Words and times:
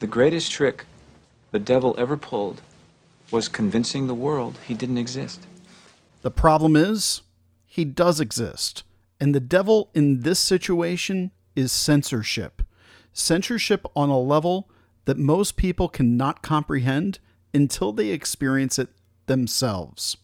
The 0.00 0.06
greatest 0.06 0.52
trick 0.52 0.86
the 1.50 1.58
devil 1.58 1.94
ever 1.98 2.16
pulled 2.16 2.62
was 3.32 3.48
convincing 3.48 4.06
the 4.06 4.14
world 4.14 4.56
he 4.66 4.74
didn't 4.74 4.98
exist. 4.98 5.44
The 6.22 6.30
problem 6.30 6.76
is, 6.76 7.22
he 7.66 7.84
does 7.84 8.20
exist. 8.20 8.84
And 9.18 9.34
the 9.34 9.40
devil 9.40 9.90
in 9.94 10.20
this 10.20 10.38
situation 10.38 11.32
is 11.56 11.72
censorship. 11.72 12.62
Censorship 13.12 13.86
on 13.96 14.08
a 14.08 14.20
level 14.20 14.70
that 15.06 15.18
most 15.18 15.56
people 15.56 15.88
cannot 15.88 16.42
comprehend 16.42 17.18
until 17.52 17.92
they 17.92 18.10
experience 18.10 18.78
it 18.78 18.90
themselves. 19.26 20.16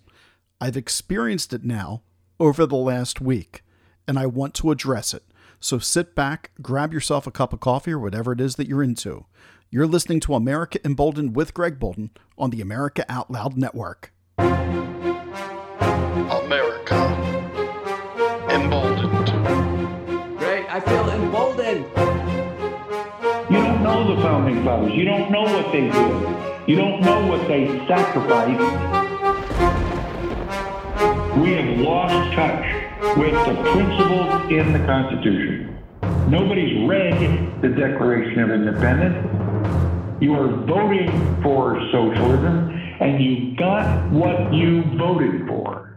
I've 0.60 0.76
experienced 0.76 1.52
it 1.52 1.64
now 1.64 2.02
over 2.38 2.64
the 2.64 2.76
last 2.76 3.20
week, 3.20 3.64
and 4.06 4.20
I 4.20 4.26
want 4.26 4.54
to 4.54 4.70
address 4.70 5.12
it. 5.12 5.24
So 5.58 5.78
sit 5.78 6.14
back, 6.14 6.52
grab 6.62 6.92
yourself 6.92 7.26
a 7.26 7.32
cup 7.32 7.52
of 7.52 7.60
coffee 7.60 7.92
or 7.92 7.98
whatever 7.98 8.32
it 8.32 8.40
is 8.40 8.56
that 8.56 8.68
you're 8.68 8.82
into. 8.82 9.26
You're 9.74 9.88
listening 9.88 10.20
to 10.20 10.36
America 10.36 10.78
Emboldened 10.84 11.34
with 11.34 11.52
Greg 11.52 11.80
Boulden 11.80 12.10
on 12.38 12.50
the 12.50 12.60
America 12.60 13.04
Out 13.08 13.28
Loud 13.28 13.56
Network. 13.56 14.12
America. 14.38 14.54
Emboldened. 18.50 20.38
Great, 20.38 20.66
I 20.72 20.78
feel 20.78 21.10
emboldened. 21.10 21.86
You 23.50 23.56
don't 23.64 23.82
know 23.82 24.14
the 24.14 24.22
founding 24.22 24.62
fathers. 24.62 24.92
You 24.92 25.06
don't 25.06 25.32
know 25.32 25.42
what 25.42 25.72
they 25.72 25.90
did. 25.90 26.68
You 26.68 26.76
don't 26.76 27.00
know 27.00 27.26
what 27.26 27.48
they 27.48 27.66
sacrificed. 27.88 28.60
We 31.40 31.54
have 31.54 31.80
lost 31.80 32.32
touch 32.36 32.64
with 33.16 33.34
the 33.44 33.54
principles 33.72 34.52
in 34.52 34.72
the 34.72 34.86
Constitution. 34.86 35.76
Nobody's 36.28 36.88
read 36.88 37.60
the 37.60 37.70
Declaration 37.70 38.38
of 38.38 38.52
Independence. 38.52 39.43
You 40.20 40.32
are 40.34 40.46
voting 40.64 41.10
for 41.42 41.76
socialism, 41.90 42.70
and 43.00 43.20
you 43.20 43.56
got 43.56 44.08
what 44.12 44.54
you 44.54 44.84
voted 44.96 45.44
for. 45.48 45.96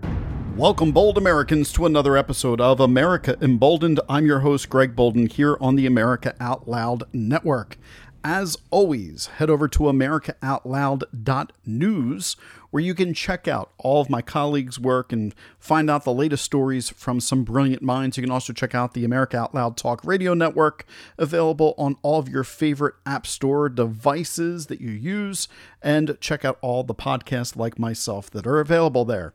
Welcome, 0.55 0.91
bold 0.91 1.19
Americans, 1.19 1.71
to 1.73 1.85
another 1.85 2.17
episode 2.17 2.59
of 2.59 2.79
America 2.79 3.37
Emboldened. 3.41 3.99
I'm 4.09 4.25
your 4.25 4.39
host, 4.39 4.69
Greg 4.69 4.95
Boulden, 4.95 5.27
here 5.27 5.55
on 5.61 5.75
the 5.75 5.85
America 5.85 6.35
Out 6.39 6.67
Loud 6.67 7.03
Network. 7.13 7.77
As 8.23 8.57
always, 8.71 9.27
head 9.27 9.47
over 9.49 9.67
to 9.69 9.83
AmericaOutloud.news, 9.83 12.35
where 12.71 12.83
you 12.83 12.93
can 12.93 13.13
check 13.13 13.47
out 13.47 13.71
all 13.77 14.01
of 14.01 14.09
my 14.09 14.21
colleagues' 14.21 14.77
work 14.79 15.13
and 15.13 15.33
find 15.59 15.89
out 15.89 16.03
the 16.03 16.13
latest 16.13 16.43
stories 16.43 16.89
from 16.89 17.21
some 17.21 17.43
brilliant 17.43 17.81
minds. 17.81 18.17
You 18.17 18.23
can 18.23 18.31
also 18.31 18.51
check 18.51 18.75
out 18.75 18.93
the 18.93 19.05
America 19.05 19.37
Out 19.37 19.55
Loud 19.55 19.77
Talk 19.77 20.03
Radio 20.03 20.33
Network, 20.33 20.85
available 21.17 21.73
on 21.77 21.95
all 22.01 22.19
of 22.19 22.27
your 22.27 22.43
favorite 22.43 22.95
App 23.05 23.25
Store 23.25 23.69
devices 23.69 24.65
that 24.67 24.81
you 24.81 24.91
use, 24.91 25.47
and 25.81 26.17
check 26.19 26.43
out 26.43 26.59
all 26.61 26.83
the 26.83 26.93
podcasts 26.93 27.55
like 27.55 27.79
myself 27.79 28.29
that 28.31 28.45
are 28.45 28.59
available 28.59 29.05
there. 29.05 29.31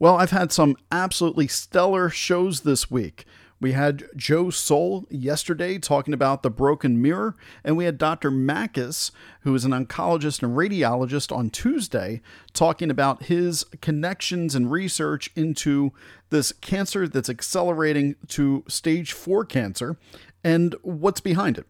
Well, 0.00 0.16
I've 0.16 0.32
had 0.32 0.50
some 0.50 0.76
absolutely 0.90 1.46
stellar 1.46 2.10
shows 2.10 2.62
this 2.62 2.90
week. 2.90 3.26
We 3.64 3.72
had 3.72 4.10
Joe 4.14 4.50
Soul 4.50 5.06
yesterday 5.08 5.78
talking 5.78 6.12
about 6.12 6.42
the 6.42 6.50
broken 6.50 7.00
mirror, 7.00 7.34
and 7.64 7.78
we 7.78 7.86
had 7.86 7.96
Dr. 7.96 8.30
Makis, 8.30 9.10
who 9.40 9.54
is 9.54 9.64
an 9.64 9.70
oncologist 9.70 10.42
and 10.42 10.54
radiologist, 10.54 11.34
on 11.34 11.48
Tuesday 11.48 12.20
talking 12.52 12.90
about 12.90 13.22
his 13.22 13.64
connections 13.80 14.54
and 14.54 14.70
research 14.70 15.30
into 15.34 15.94
this 16.28 16.52
cancer 16.52 17.08
that's 17.08 17.30
accelerating 17.30 18.16
to 18.28 18.64
stage 18.68 19.14
four 19.14 19.46
cancer 19.46 19.96
and 20.44 20.76
what's 20.82 21.22
behind 21.22 21.56
it. 21.56 21.66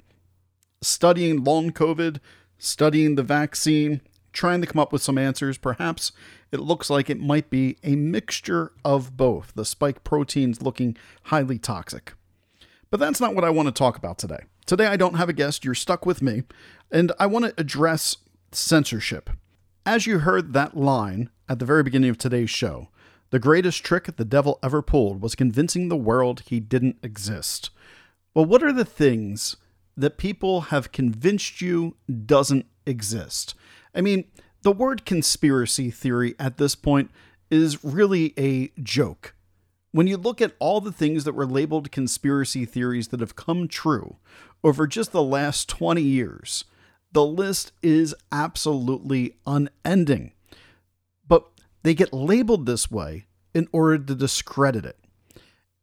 Studying 0.83 1.45
long 1.45 1.71
COVID, 1.71 2.19
studying 2.59 3.15
the 3.15 3.23
vaccine, 3.23 4.01
trying 4.33 4.61
to 4.61 4.67
come 4.67 4.81
up 4.81 4.93
with 4.93 5.01
some 5.01 5.17
answers. 5.17 5.59
Perhaps 5.59 6.11
it 6.55 6.61
looks 6.61 6.89
like 6.89 7.11
it 7.11 7.21
might 7.21 7.51
be 7.51 7.77
a 7.83 7.97
mixture 7.97 8.71
of 8.85 9.17
both, 9.17 9.53
the 9.57 9.65
spike 9.65 10.05
proteins 10.05 10.63
looking 10.63 10.97
highly 11.25 11.59
toxic. 11.59 12.15
But 12.91 13.01
that's 13.01 13.21
not 13.21 13.35
what 13.35 13.45
I 13.45 13.51
want 13.51 13.67
to 13.67 13.73
talk 13.73 13.97
about 13.97 14.19
today. 14.19 14.45
Today, 14.65 14.87
I 14.87 14.97
don't 14.97 15.17
have 15.17 15.29
a 15.29 15.33
guest, 15.33 15.65
you're 15.65 15.75
stuck 15.75 16.07
with 16.07 16.23
me, 16.23 16.45
and 16.93 17.11
I 17.19 17.27
want 17.27 17.45
to 17.45 17.55
address 17.59 18.19
censorship. 18.53 19.31
As 19.85 20.07
you 20.07 20.21
heard 20.21 20.53
that 20.53 20.77
line 20.77 21.29
at 21.49 21.59
the 21.59 21.67
very 21.67 21.83
beginning 21.83 22.09
of 22.09 22.19
today's 22.19 22.51
show, 22.51 22.89
the 23.31 23.41
greatest 23.41 23.83
trick 23.83 24.15
the 24.15 24.25
devil 24.25 24.61
ever 24.63 24.81
pulled 24.81 25.21
was 25.21 25.35
convincing 25.35 25.89
the 25.89 25.97
world 25.97 26.45
he 26.47 26.61
didn't 26.61 26.99
exist. 27.03 27.71
Well, 28.33 28.45
what 28.45 28.63
are 28.63 28.73
the 28.73 28.85
things 28.85 29.57
that 29.97 30.19
people 30.19 30.63
have 30.63 30.93
convinced 30.93 31.61
you 31.61 31.97
doesn't 32.25 32.67
exist? 32.87 33.57
I 33.93 34.01
mean, 34.01 34.27
the 34.65 34.73
word 34.73 35.05
conspiracy 35.05 35.91
theory 35.91 36.35
at 36.39 36.57
this 36.57 36.75
point 36.75 37.11
is 37.51 37.85
really 37.85 38.33
a 38.39 38.69
joke. 38.83 39.35
When 39.93 40.07
you 40.07 40.17
look 40.17 40.41
at 40.41 40.57
all 40.59 40.81
the 40.81 40.91
things 40.91 41.25
that 41.25 41.35
were 41.35 41.47
labeled 41.47 41.93
conspiracy 41.93 42.65
theories 42.65 43.09
that 43.09 43.21
have 43.21 43.37
come 43.37 43.69
true 43.69 44.17
over 44.65 44.87
just 44.87 45.13
the 45.13 45.23
last 45.23 45.69
20 45.69 46.01
years, 46.01 46.65
the 47.13 47.27
list 47.27 47.73
is 47.83 48.15
absolutely 48.33 49.37
unending. 49.47 50.33
But 51.29 51.47
they 51.83 51.95
get 51.95 52.15
labeled 52.15 52.65
this 52.65 52.91
way 52.91 53.27
in 53.53 53.69
order 53.71 53.99
to 53.99 54.15
discredit 54.15 54.87
it. 54.87 54.99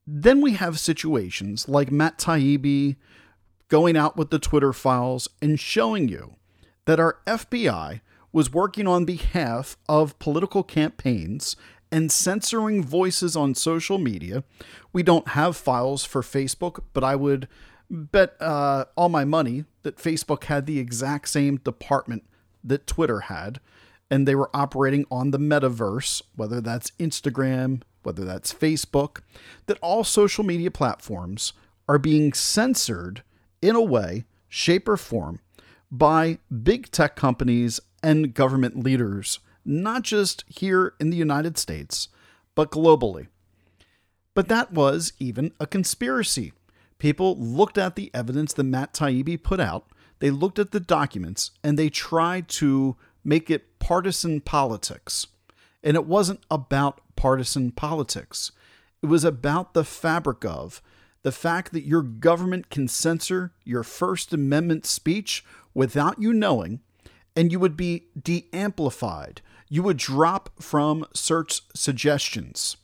Then 0.08 0.42
we 0.42 0.54
have 0.54 0.80
situations 0.80 1.70
like 1.70 1.92
Matt 1.92 2.18
Taibbi 2.18 2.96
going 3.70 3.96
out 3.96 4.18
with 4.18 4.32
the 4.32 4.40
Twitter 4.40 4.74
files 4.74 5.30
and 5.40 5.60
showing 5.60 6.10
you 6.10 6.36
that 6.86 7.00
our 7.00 7.20
FBI 7.28 8.02
was 8.32 8.54
working 8.54 8.88
on 8.88 9.06
behalf 9.06 9.78
of 9.90 10.18
political 10.20 10.64
campaigns 10.64 11.56
and 11.92 12.12
censoring 12.12 12.84
voices 12.84 13.36
on 13.36 13.54
social 13.54 13.98
media. 13.98 14.44
We 14.94 15.04
don't 15.04 15.30
have 15.30 15.58
files 15.58 16.06
for 16.06 16.22
Facebook, 16.22 16.84
but 16.94 17.04
I 17.04 17.16
would 17.16 17.48
bet 17.90 18.42
uh, 18.42 18.86
all 18.96 19.10
my 19.10 19.26
money 19.26 19.66
that 19.84 19.98
Facebook 19.98 20.46
had 20.46 20.66
the 20.66 20.80
exact 20.80 21.28
same 21.28 21.58
department 21.58 22.24
that 22.64 22.88
Twitter 22.88 23.22
had, 23.22 23.60
and 24.10 24.28
they 24.28 24.36
were 24.36 24.50
operating 24.54 25.06
on 25.12 25.32
the 25.32 25.40
metaverse, 25.40 26.22
whether 26.36 26.62
that's 26.62 26.92
Instagram, 26.92 27.82
whether 28.04 28.24
that's 28.24 28.54
Facebook, 28.54 29.20
that 29.66 29.80
all 29.82 30.04
social 30.04 30.44
media 30.44 30.72
platforms 30.72 31.54
are 31.90 32.00
being 32.00 32.32
censored 32.32 33.24
in 33.62 33.76
a 33.76 33.82
way, 33.82 34.24
shape, 34.48 34.88
or 34.88 34.98
form 34.98 35.40
by 35.92 36.38
big 36.64 36.90
tech 36.92 37.18
companies 37.18 37.82
and 38.04 38.34
government 38.34 38.84
leaders, 38.84 39.40
not 39.64 40.04
just 40.04 40.44
here 40.48 40.94
in 41.00 41.10
the 41.10 41.18
United 41.18 41.58
States, 41.58 42.10
but 42.56 42.72
globally. 42.72 43.28
But 44.34 44.48
that 44.48 44.72
was 44.72 45.14
even 45.20 45.52
a 45.60 45.68
conspiracy. 45.68 46.54
People 46.98 47.38
looked 47.38 47.78
at 47.78 47.96
the 47.96 48.12
evidence 48.14 48.54
that 48.54 48.64
Matt 48.64 48.94
Taibbi 48.94 49.42
put 49.42 49.60
out, 49.60 49.88
they 50.20 50.30
looked 50.30 50.60
at 50.60 50.72
the 50.72 50.80
documents, 50.80 51.52
and 51.64 51.78
they 51.78 51.90
tried 51.90 52.48
to 52.48 52.96
make 53.24 53.50
it 53.50 53.80
partisan 53.80 54.40
politics. 54.40 55.28
And 55.84 55.96
it 55.96 56.06
wasn't 56.06 56.42
about 56.50 57.02
partisan 57.16 57.72
politics. 57.72 58.52
It 59.02 59.08
was 59.08 59.24
about 59.24 59.74
the 59.74 59.84
fabric 59.84 60.46
of 60.46 60.82
the 61.24 61.32
fact 61.32 61.72
that 61.74 61.86
your 61.86 62.02
government 62.02 62.70
can 62.70 62.88
censor 62.88 63.54
your 63.64 63.84
First 63.84 64.34
Amendment 64.34 64.86
speech 64.86 65.44
without 65.74 66.22
you 66.22 66.34
knowing 66.34 66.82
and 67.36 67.52
you 67.52 67.60
would 67.60 67.78
be 67.78 68.08
de 68.22 68.48
amplified. 68.54 69.42
You 69.70 69.84
would 69.84 69.98
drop 69.98 70.62
from 70.62 71.06
search 71.14 71.62
suggestions. 71.74 72.78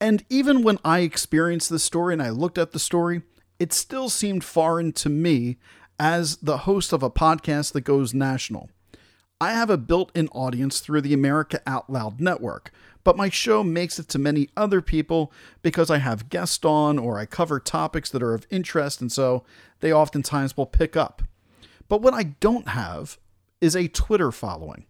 And 0.00 0.24
even 0.28 0.62
when 0.62 0.78
I 0.84 1.00
experienced 1.00 1.70
the 1.70 1.78
story 1.78 2.12
and 2.12 2.22
I 2.22 2.30
looked 2.30 2.58
at 2.58 2.72
the 2.72 2.78
story, 2.78 3.22
it 3.58 3.72
still 3.72 4.08
seemed 4.08 4.44
foreign 4.44 4.92
to 4.94 5.08
me 5.08 5.56
as 5.98 6.36
the 6.38 6.58
host 6.58 6.92
of 6.92 7.02
a 7.02 7.10
podcast 7.10 7.72
that 7.72 7.82
goes 7.82 8.12
national. 8.12 8.68
I 9.40 9.52
have 9.52 9.70
a 9.70 9.78
built 9.78 10.10
in 10.14 10.28
audience 10.28 10.80
through 10.80 11.02
the 11.02 11.14
America 11.14 11.60
Out 11.66 11.90
Loud 11.90 12.20
network, 12.20 12.72
but 13.04 13.16
my 13.16 13.28
show 13.28 13.62
makes 13.62 13.98
it 13.98 14.08
to 14.08 14.18
many 14.18 14.48
other 14.56 14.80
people 14.80 15.32
because 15.62 15.90
I 15.90 15.98
have 15.98 16.28
guests 16.28 16.64
on 16.64 16.98
or 16.98 17.18
I 17.18 17.26
cover 17.26 17.60
topics 17.60 18.10
that 18.10 18.22
are 18.22 18.34
of 18.34 18.46
interest, 18.50 19.00
and 19.00 19.12
so 19.12 19.44
they 19.80 19.92
oftentimes 19.92 20.56
will 20.56 20.66
pick 20.66 20.96
up. 20.96 21.22
But 21.88 22.00
what 22.00 22.14
I 22.14 22.22
don't 22.22 22.68
have 22.68 23.18
is 23.64 23.74
a 23.74 23.88
Twitter 23.88 24.30
following. 24.30 24.84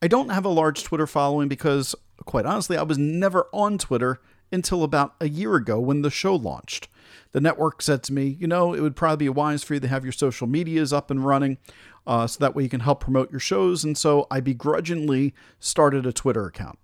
I 0.00 0.06
don't 0.06 0.28
have 0.28 0.44
a 0.44 0.48
large 0.48 0.84
Twitter 0.84 1.08
following 1.08 1.48
because, 1.48 1.94
quite 2.24 2.46
honestly, 2.46 2.76
I 2.76 2.82
was 2.84 2.96
never 2.96 3.48
on 3.52 3.78
Twitter 3.78 4.20
until 4.52 4.84
about 4.84 5.16
a 5.20 5.28
year 5.28 5.56
ago 5.56 5.80
when 5.80 6.02
the 6.02 6.10
show 6.10 6.36
launched. 6.36 6.88
The 7.32 7.40
network 7.40 7.82
said 7.82 8.04
to 8.04 8.12
me, 8.12 8.36
you 8.38 8.46
know, 8.46 8.74
it 8.74 8.80
would 8.80 8.94
probably 8.94 9.26
be 9.26 9.28
wise 9.28 9.64
for 9.64 9.74
you 9.74 9.80
to 9.80 9.88
have 9.88 10.04
your 10.04 10.12
social 10.12 10.46
medias 10.46 10.92
up 10.92 11.10
and 11.10 11.24
running 11.24 11.58
uh, 12.06 12.28
so 12.28 12.38
that 12.38 12.54
way 12.54 12.62
you 12.62 12.68
can 12.68 12.80
help 12.80 13.00
promote 13.00 13.30
your 13.32 13.40
shows. 13.40 13.82
And 13.82 13.98
so 13.98 14.28
I 14.30 14.40
begrudgingly 14.40 15.34
started 15.58 16.06
a 16.06 16.12
Twitter 16.12 16.46
account. 16.46 16.78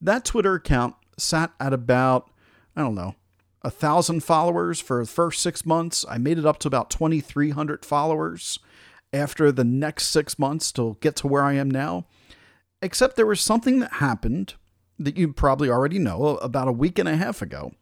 That 0.00 0.24
Twitter 0.24 0.54
account 0.54 0.96
sat 1.16 1.52
at 1.60 1.72
about, 1.72 2.30
I 2.74 2.80
don't 2.80 2.96
know, 2.96 3.14
a 3.62 3.70
thousand 3.70 4.24
followers 4.24 4.80
for 4.80 5.04
the 5.04 5.10
first 5.10 5.40
six 5.40 5.64
months. 5.64 6.04
I 6.08 6.18
made 6.18 6.38
it 6.38 6.46
up 6.46 6.58
to 6.60 6.68
about 6.68 6.90
2,300 6.90 7.84
followers. 7.84 8.58
After 9.14 9.50
the 9.50 9.64
next 9.64 10.08
six 10.08 10.38
months 10.38 10.72
to 10.72 10.96
get 11.00 11.16
to 11.16 11.28
where 11.28 11.44
I 11.44 11.54
am 11.54 11.70
now. 11.70 12.06
Except 12.82 13.16
there 13.16 13.26
was 13.26 13.40
something 13.40 13.78
that 13.80 13.94
happened 13.94 14.54
that 14.98 15.16
you 15.16 15.32
probably 15.32 15.70
already 15.70 15.98
know 15.98 16.36
about 16.38 16.68
a 16.68 16.72
week 16.72 16.98
and 16.98 17.08
a 17.08 17.16
half 17.16 17.40
ago. 17.40 17.72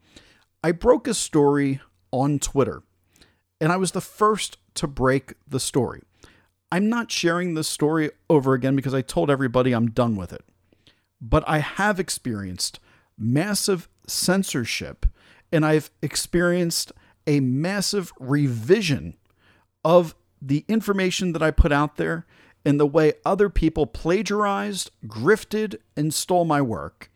I 0.62 0.72
broke 0.72 1.08
a 1.08 1.14
story 1.14 1.80
on 2.12 2.38
Twitter, 2.38 2.82
and 3.60 3.72
I 3.72 3.76
was 3.76 3.92
the 3.92 4.00
first 4.00 4.58
to 4.74 4.86
break 4.86 5.34
the 5.46 5.58
story. 5.58 6.02
I'm 6.70 6.88
not 6.88 7.10
sharing 7.10 7.54
this 7.54 7.68
story 7.68 8.10
over 8.30 8.54
again 8.54 8.76
because 8.76 8.94
I 8.94 9.02
told 9.02 9.30
everybody 9.30 9.72
I'm 9.72 9.90
done 9.90 10.16
with 10.16 10.32
it. 10.32 10.44
But 11.20 11.44
I 11.46 11.58
have 11.58 12.00
experienced 12.00 12.80
massive 13.18 13.88
censorship 14.06 15.06
and 15.52 15.66
I've 15.66 15.90
experienced 16.00 16.92
a 17.26 17.40
massive 17.40 18.12
revision 18.18 19.18
of 19.84 20.14
the 20.44 20.64
information 20.66 21.32
that 21.32 21.42
I 21.42 21.52
put 21.52 21.72
out 21.72 21.96
there 21.96 22.26
and 22.64 22.78
the 22.78 22.86
way 22.86 23.14
other 23.24 23.48
people 23.48 23.86
plagiarized, 23.86 24.90
grifted, 25.06 25.76
and 25.96 26.12
stole 26.12 26.44
my 26.44 26.60
work, 26.60 27.10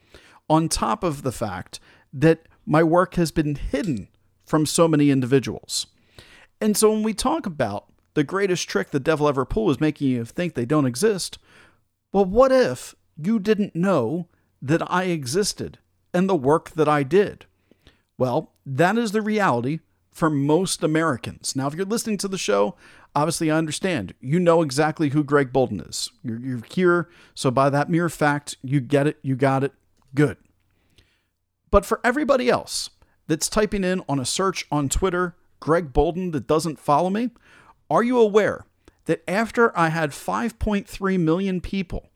on 0.49 0.69
top 0.69 1.03
of 1.03 1.23
the 1.23 1.33
fact 1.33 1.81
that 2.13 2.47
my 2.65 2.83
work 2.83 3.15
has 3.15 3.31
been 3.31 3.57
hidden 3.57 4.09
from 4.45 4.65
so 4.65 4.87
many 4.87 5.11
individuals. 5.11 5.89
And 6.61 6.77
so 6.77 6.91
when 6.91 7.03
we 7.03 7.15
talk 7.15 7.47
about 7.47 7.87
the 8.15 8.25
greatest 8.25 8.69
trick 8.69 8.91
the 8.91 9.01
devil 9.01 9.29
ever 9.29 9.45
pulled 9.45 9.73
is 9.73 9.81
making 9.81 10.09
you 10.09 10.25
think 10.25 10.55
they 10.55 10.65
don't 10.65 10.87
exist, 10.87 11.39
well, 12.13 12.25
what 12.25 12.53
if 12.53 12.95
you 13.17 13.39
didn't 13.39 13.75
know 13.75 14.29
that 14.63 14.91
I 14.91 15.05
existed 15.05 15.79
and 16.15 16.29
the 16.29 16.37
work 16.37 16.71
that 16.71 16.89
I 16.89 17.03
did? 17.03 17.45
Well, 18.19 18.53
that 18.65 18.97
is 18.97 19.13
the 19.13 19.21
reality 19.21 19.81
for 20.17 20.31
most 20.31 20.83
Americans. 20.83 21.55
Now, 21.55 21.67
if 21.67 21.75
you're 21.75 21.85
listening 21.85 22.17
to 22.19 22.29
the 22.29 22.39
show, 22.39 22.75
obviously 23.15 23.51
I 23.51 23.59
understand. 23.59 24.15
You 24.19 24.41
know 24.41 24.63
exactly 24.63 25.11
who 25.11 25.23
Greg 25.23 25.53
Boulden 25.53 25.79
is. 25.87 26.11
You're, 26.23 26.41
you're 26.41 26.63
here, 26.73 27.11
so 27.35 27.51
by 27.51 27.69
that 27.69 27.91
mere 27.91 28.09
fact, 28.09 28.57
you 28.63 28.81
get 28.81 29.07
it, 29.07 29.19
you 29.21 29.37
got 29.37 29.63
it, 29.63 29.75
good. 30.15 30.39
But 31.71 31.85
for 31.85 32.01
everybody 32.03 32.49
else 32.49 32.89
that's 33.27 33.51
typing 33.51 33.85
in 33.85 34.03
on 34.09 34.19
a 34.19 34.25
search 34.25 34.67
on 34.73 34.89
Twitter, 34.89 35.37
Greg 35.61 35.93
Boulden, 35.93 36.31
that 36.31 36.47
doesn't 36.47 36.81
follow 36.81 37.11
me, 37.11 37.29
are 37.91 38.03
you 38.03 38.19
aware 38.19 38.65
that 39.05 39.23
after 39.29 39.79
I 39.79 39.91
had 39.91 40.13
5.3 40.13 41.21
million 41.21 41.61
people 41.61 42.09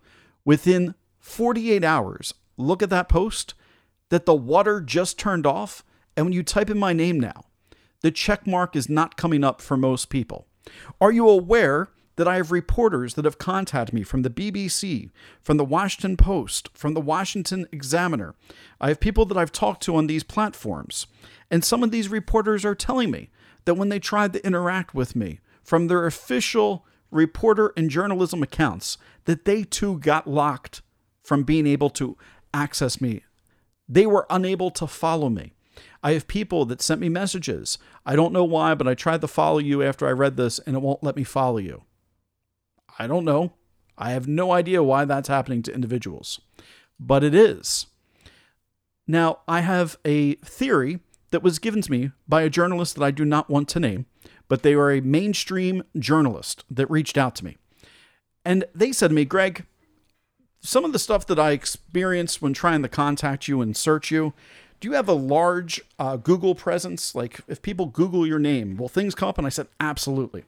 within 0.47 0.94
48 1.19 1.85
hours 1.85 2.32
look 2.56 2.82
at 2.82 2.88
that 2.88 3.11
post, 3.11 3.52
that 4.08 4.25
the 4.25 4.35
water 4.35 4.81
just 4.81 5.19
turned 5.19 5.47
off? 5.47 5.85
And 6.17 6.25
when 6.25 6.32
you 6.32 6.43
type 6.43 6.70
in 6.70 6.79
my 6.79 6.94
name 6.94 7.20
now, 7.20 7.44
the 8.02 8.11
check 8.11 8.47
mark 8.47 8.75
is 8.75 8.88
not 8.88 9.17
coming 9.17 9.44
up 9.44 9.61
for 9.61 9.76
most 9.76 10.08
people. 10.08 10.47
Are 11.00 11.12
you 11.12 11.29
aware 11.29 11.88
that 12.17 12.29
I 12.29 12.37
have 12.37 12.52
reporters 12.52 13.14
that 13.14 13.25
have 13.25 13.38
contacted 13.38 13.94
me 13.94 14.02
from 14.02 14.23
the 14.23 14.31
BBC, 14.31 15.11
from 15.41 15.56
the 15.56 15.64
Washington 15.64 16.17
Post, 16.17 16.69
from 16.75 16.94
the 16.94 17.00
Washington 17.00 17.67
Examiner? 17.73 18.35
I 18.81 18.88
have 18.88 19.00
people 19.00 19.25
that 19.26 19.38
I've 19.38 19.52
talked 19.52 19.82
to 19.85 19.97
on 19.97 20.06
these 20.06 20.23
platforms. 20.23 21.06
And 21.50 21.64
some 21.64 21.82
of 21.82 21.91
these 21.91 22.08
reporters 22.08 22.64
are 22.64 22.75
telling 22.75 23.11
me 23.11 23.31
that 23.64 23.75
when 23.75 23.88
they 23.88 23.99
tried 23.99 24.32
to 24.35 24.47
interact 24.47 24.94
with 24.94 25.17
me 25.17 25.41
from 25.62 25.87
their 25.87 26.06
official 26.06 26.87
reporter 27.11 27.73
and 27.76 27.91
journalism 27.91 28.43
accounts, 28.43 28.99
that 29.25 29.44
they 29.44 29.64
too 29.64 29.99
got 29.99 30.26
locked 30.26 30.82
from 31.23 31.43
being 31.43 31.67
able 31.67 31.91
to 31.91 32.17
access 32.52 33.00
me. 33.00 33.25
They 33.88 34.06
were 34.06 34.26
unable 34.31 34.70
to 34.73 34.87
follow 34.87 35.29
me. 35.29 35.55
I 36.02 36.12
have 36.12 36.26
people 36.26 36.64
that 36.67 36.81
sent 36.81 37.00
me 37.00 37.08
messages. 37.08 37.79
I 38.06 38.17
don't 38.17 38.32
know 38.32 38.44
why, 38.44 38.75
but 38.75 38.88
I 38.88 38.94
tried 38.94 39.20
to 39.20 39.29
follow 39.29 39.58
you 39.58 39.82
after 39.82 40.06
I 40.06 40.12
read 40.12 40.37
this 40.37 40.58
and 40.61 40.75
it 40.75 40.82
won't 40.82 41.02
let 41.02 41.17
me 41.17 41.25
follow 41.25 41.58
you. 41.58 41.82
I 42.99 43.06
don't 43.06 43.25
know. 43.25 43.52
I 43.99 44.11
have 44.11 44.26
no 44.26 44.52
idea 44.52 44.82
why 44.82 45.05
that's 45.05 45.29
happening 45.29 45.62
to 45.62 45.75
individuals, 45.75 46.41
but 46.99 47.23
it 47.23 47.35
is. 47.35 47.87
Now, 49.06 49.41
I 49.47 49.61
have 49.61 49.99
a 50.05 50.35
theory 50.37 51.00
that 51.31 51.43
was 51.43 51.58
given 51.58 51.82
to 51.82 51.91
me 51.91 52.12
by 52.26 52.43
a 52.43 52.50
journalist 52.50 52.94
that 52.97 53.05
I 53.05 53.11
do 53.11 53.25
not 53.25 53.50
want 53.50 53.69
to 53.70 53.81
name, 53.81 54.06
but 54.49 54.62
they 54.62 54.75
were 54.75 54.91
a 54.91 55.00
mainstream 55.00 55.82
journalist 55.99 56.64
that 56.70 56.91
reached 56.91 57.19
out 57.19 57.35
to 57.37 57.44
me. 57.44 57.58
And 58.44 58.64
they 58.75 58.93
said 58.93 59.08
to 59.08 59.14
me, 59.14 59.25
Greg, 59.25 59.67
some 60.61 60.85
of 60.85 60.93
the 60.93 60.99
stuff 60.99 61.26
that 61.26 61.38
I 61.38 61.52
experienced 61.52 62.41
when 62.41 62.52
trying 62.52 62.82
to 62.82 62.88
contact 62.88 63.49
you 63.49 63.61
and 63.61 63.76
search 63.76 64.11
you, 64.11 64.32
do 64.81 64.88
you 64.88 64.94
have 64.94 65.09
a 65.09 65.15
large 65.15 65.81
uh, 65.99 66.17
Google 66.17 66.55
presence? 66.55 67.15
Like, 67.15 67.41
if 67.47 67.61
people 67.62 67.87
Google 67.87 68.27
your 68.27 68.38
name, 68.38 68.77
will 68.77 68.88
things 68.88 69.15
come 69.15 69.29
up? 69.29 69.38
And 69.38 69.47
I 69.47 69.50
said, 69.50 69.69
absolutely. 69.79 70.44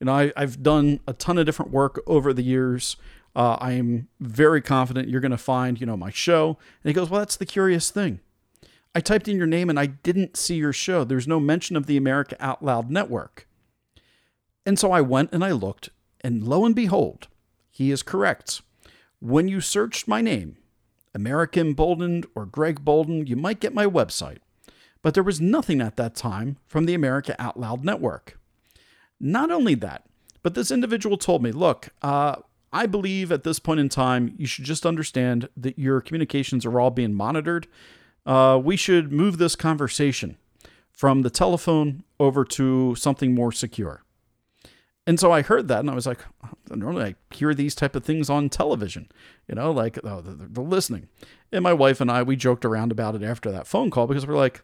You 0.00 0.06
know, 0.06 0.14
I, 0.14 0.32
have 0.36 0.62
done 0.62 1.00
a 1.06 1.12
ton 1.12 1.38
of 1.38 1.46
different 1.46 1.70
work 1.70 2.02
over 2.06 2.32
the 2.32 2.42
years. 2.42 2.96
Uh, 3.34 3.56
I 3.60 3.72
am 3.72 4.08
very 4.20 4.60
confident 4.60 5.08
you're 5.08 5.20
going 5.20 5.30
to 5.30 5.38
find, 5.38 5.80
you 5.80 5.86
know, 5.86 5.96
my 5.96 6.10
show. 6.10 6.58
And 6.82 6.90
he 6.90 6.92
goes, 6.92 7.08
well, 7.08 7.20
that's 7.20 7.36
the 7.36 7.46
curious 7.46 7.90
thing. 7.90 8.20
I 8.94 9.00
typed 9.00 9.28
in 9.28 9.36
your 9.36 9.46
name 9.46 9.70
and 9.70 9.78
I 9.78 9.86
didn't 9.86 10.36
see 10.36 10.56
your 10.56 10.72
show. 10.72 11.04
There's 11.04 11.28
no 11.28 11.38
mention 11.38 11.76
of 11.76 11.86
the 11.86 11.96
America 11.96 12.36
Out 12.40 12.64
Loud 12.64 12.90
network. 12.90 13.46
And 14.66 14.78
so 14.78 14.90
I 14.90 15.00
went 15.00 15.32
and 15.32 15.44
I 15.44 15.52
looked, 15.52 15.90
and 16.20 16.46
lo 16.46 16.64
and 16.64 16.74
behold, 16.74 17.28
he 17.70 17.90
is 17.90 18.02
correct. 18.02 18.60
When 19.20 19.48
you 19.48 19.60
searched 19.60 20.08
my 20.08 20.20
name, 20.20 20.56
American 21.18 21.74
Bolden 21.74 22.22
or 22.36 22.46
Greg 22.46 22.84
Boulden, 22.84 23.26
you 23.26 23.34
might 23.34 23.58
get 23.58 23.74
my 23.74 23.86
website. 23.86 24.38
But 25.02 25.14
there 25.14 25.24
was 25.24 25.40
nothing 25.40 25.80
at 25.80 25.96
that 25.96 26.14
time 26.14 26.58
from 26.68 26.86
the 26.86 26.94
America 26.94 27.34
Out 27.40 27.58
Loud 27.58 27.84
network. 27.84 28.38
Not 29.18 29.50
only 29.50 29.74
that, 29.74 30.04
but 30.44 30.54
this 30.54 30.70
individual 30.70 31.16
told 31.16 31.42
me, 31.42 31.50
look, 31.50 31.88
uh, 32.02 32.36
I 32.72 32.86
believe 32.86 33.32
at 33.32 33.42
this 33.42 33.58
point 33.58 33.80
in 33.80 33.88
time, 33.88 34.34
you 34.38 34.46
should 34.46 34.64
just 34.64 34.86
understand 34.86 35.48
that 35.56 35.76
your 35.76 36.00
communications 36.00 36.64
are 36.64 36.78
all 36.78 36.90
being 36.90 37.14
monitored. 37.14 37.66
Uh, 38.24 38.60
we 38.62 38.76
should 38.76 39.10
move 39.10 39.38
this 39.38 39.56
conversation 39.56 40.36
from 40.92 41.22
the 41.22 41.30
telephone 41.30 42.04
over 42.20 42.44
to 42.44 42.94
something 42.94 43.34
more 43.34 43.50
secure. 43.50 44.04
And 45.08 45.18
so 45.18 45.32
I 45.32 45.40
heard 45.40 45.68
that 45.68 45.80
and 45.80 45.90
I 45.90 45.94
was 45.94 46.06
like, 46.06 46.18
normally 46.68 47.02
I 47.02 47.34
hear 47.34 47.54
these 47.54 47.74
type 47.74 47.96
of 47.96 48.04
things 48.04 48.28
on 48.28 48.50
television, 48.50 49.10
you 49.48 49.54
know, 49.54 49.70
like 49.70 49.98
oh, 50.04 50.20
they're 50.20 50.62
listening. 50.62 51.08
And 51.50 51.62
my 51.62 51.72
wife 51.72 52.02
and 52.02 52.10
I, 52.10 52.22
we 52.22 52.36
joked 52.36 52.62
around 52.66 52.92
about 52.92 53.14
it 53.14 53.22
after 53.22 53.50
that 53.50 53.66
phone 53.66 53.88
call 53.90 54.06
because 54.06 54.26
we're 54.26 54.36
like, 54.36 54.60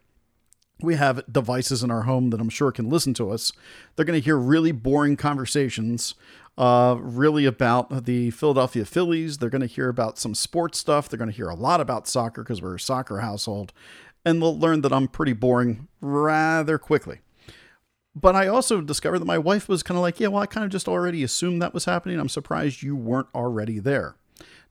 we 0.82 0.96
have 0.96 1.24
devices 1.32 1.82
in 1.82 1.90
our 1.90 2.02
home 2.02 2.28
that 2.28 2.42
I'm 2.42 2.50
sure 2.50 2.72
can 2.72 2.90
listen 2.90 3.14
to 3.14 3.30
us. 3.30 3.52
They're 3.96 4.04
going 4.04 4.20
to 4.20 4.24
hear 4.24 4.36
really 4.36 4.70
boring 4.70 5.16
conversations, 5.16 6.14
uh, 6.58 6.96
really 6.98 7.46
about 7.46 8.04
the 8.04 8.30
Philadelphia 8.30 8.84
Phillies. 8.84 9.38
They're 9.38 9.48
going 9.48 9.62
to 9.62 9.66
hear 9.66 9.88
about 9.88 10.18
some 10.18 10.34
sports 10.34 10.78
stuff. 10.78 11.08
They're 11.08 11.16
going 11.16 11.30
to 11.30 11.36
hear 11.36 11.48
a 11.48 11.54
lot 11.54 11.80
about 11.80 12.06
soccer 12.06 12.42
because 12.42 12.60
we're 12.60 12.74
a 12.74 12.80
soccer 12.80 13.20
household. 13.20 13.72
And 14.26 14.42
they'll 14.42 14.58
learn 14.58 14.82
that 14.82 14.92
I'm 14.92 15.08
pretty 15.08 15.32
boring 15.32 15.88
rather 16.02 16.76
quickly. 16.76 17.20
But 18.16 18.36
I 18.36 18.46
also 18.46 18.80
discovered 18.80 19.18
that 19.18 19.26
my 19.26 19.38
wife 19.38 19.68
was 19.68 19.82
kind 19.82 19.96
of 19.96 20.02
like, 20.02 20.20
yeah, 20.20 20.28
well, 20.28 20.42
I 20.42 20.46
kind 20.46 20.64
of 20.64 20.70
just 20.70 20.88
already 20.88 21.24
assumed 21.24 21.60
that 21.60 21.74
was 21.74 21.84
happening. 21.84 22.20
I'm 22.20 22.28
surprised 22.28 22.82
you 22.82 22.94
weren't 22.94 23.26
already 23.34 23.80
there. 23.80 24.16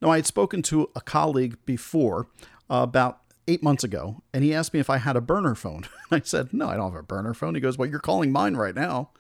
Now, 0.02 0.10
I 0.12 0.18
had 0.18 0.26
spoken 0.26 0.62
to 0.64 0.90
a 0.96 1.02
colleague 1.02 1.58
before 1.66 2.28
uh, 2.70 2.78
about 2.84 3.20
eight 3.48 3.62
months 3.62 3.84
ago, 3.84 4.22
and 4.34 4.44
he 4.44 4.54
asked 4.54 4.74
me 4.74 4.80
if 4.80 4.90
I 4.90 4.98
had 4.98 5.16
a 5.16 5.22
burner 5.22 5.56
phone. 5.56 5.86
I 6.12 6.22
said, 6.24 6.54
no, 6.54 6.70
I 6.70 6.76
don't 6.76 6.92
have 6.92 7.00
a 7.00 7.04
burner 7.04 7.34
phone. 7.34 7.56
He 7.56 7.62
goes, 7.62 7.78
well, 7.78 7.90
you're 7.90 8.00
calling 8.00 8.32
mine 8.32 8.56
right 8.56 8.76
now. 8.76 9.12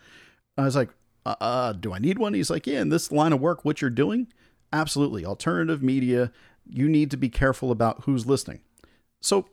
I 0.58 0.64
was 0.64 0.76
like, 0.76 0.90
uh, 1.26 1.36
uh, 1.40 1.74
do 1.74 1.94
I 1.94 2.00
need 2.00 2.18
one? 2.18 2.34
He's 2.34 2.50
like, 2.50 2.68
yeah, 2.68 2.82
in 2.82 2.90
this 2.90 3.12
line 3.12 3.34
of 3.34 3.42
work, 3.42 3.66
what 3.66 3.82
you're 3.82 3.90
doing, 3.90 4.28
absolutely. 4.72 5.26
Alternative 5.26 5.82
media, 5.82 6.32
you 6.66 6.88
need 6.88 7.12
to 7.12 7.18
be 7.18 7.30
careful 7.30 7.72
about 7.72 8.04
who's 8.04 8.26
listening. 8.26 8.62
So, 9.22 9.48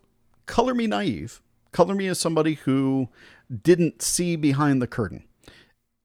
color 0.46 0.74
me 0.74 0.86
naive, 0.86 1.40
color 1.72 1.94
me 1.94 2.06
as 2.08 2.18
somebody 2.18 2.54
who 2.54 3.08
didn't 3.62 4.02
see 4.02 4.36
behind 4.36 4.80
the 4.80 4.86
curtain. 4.86 5.24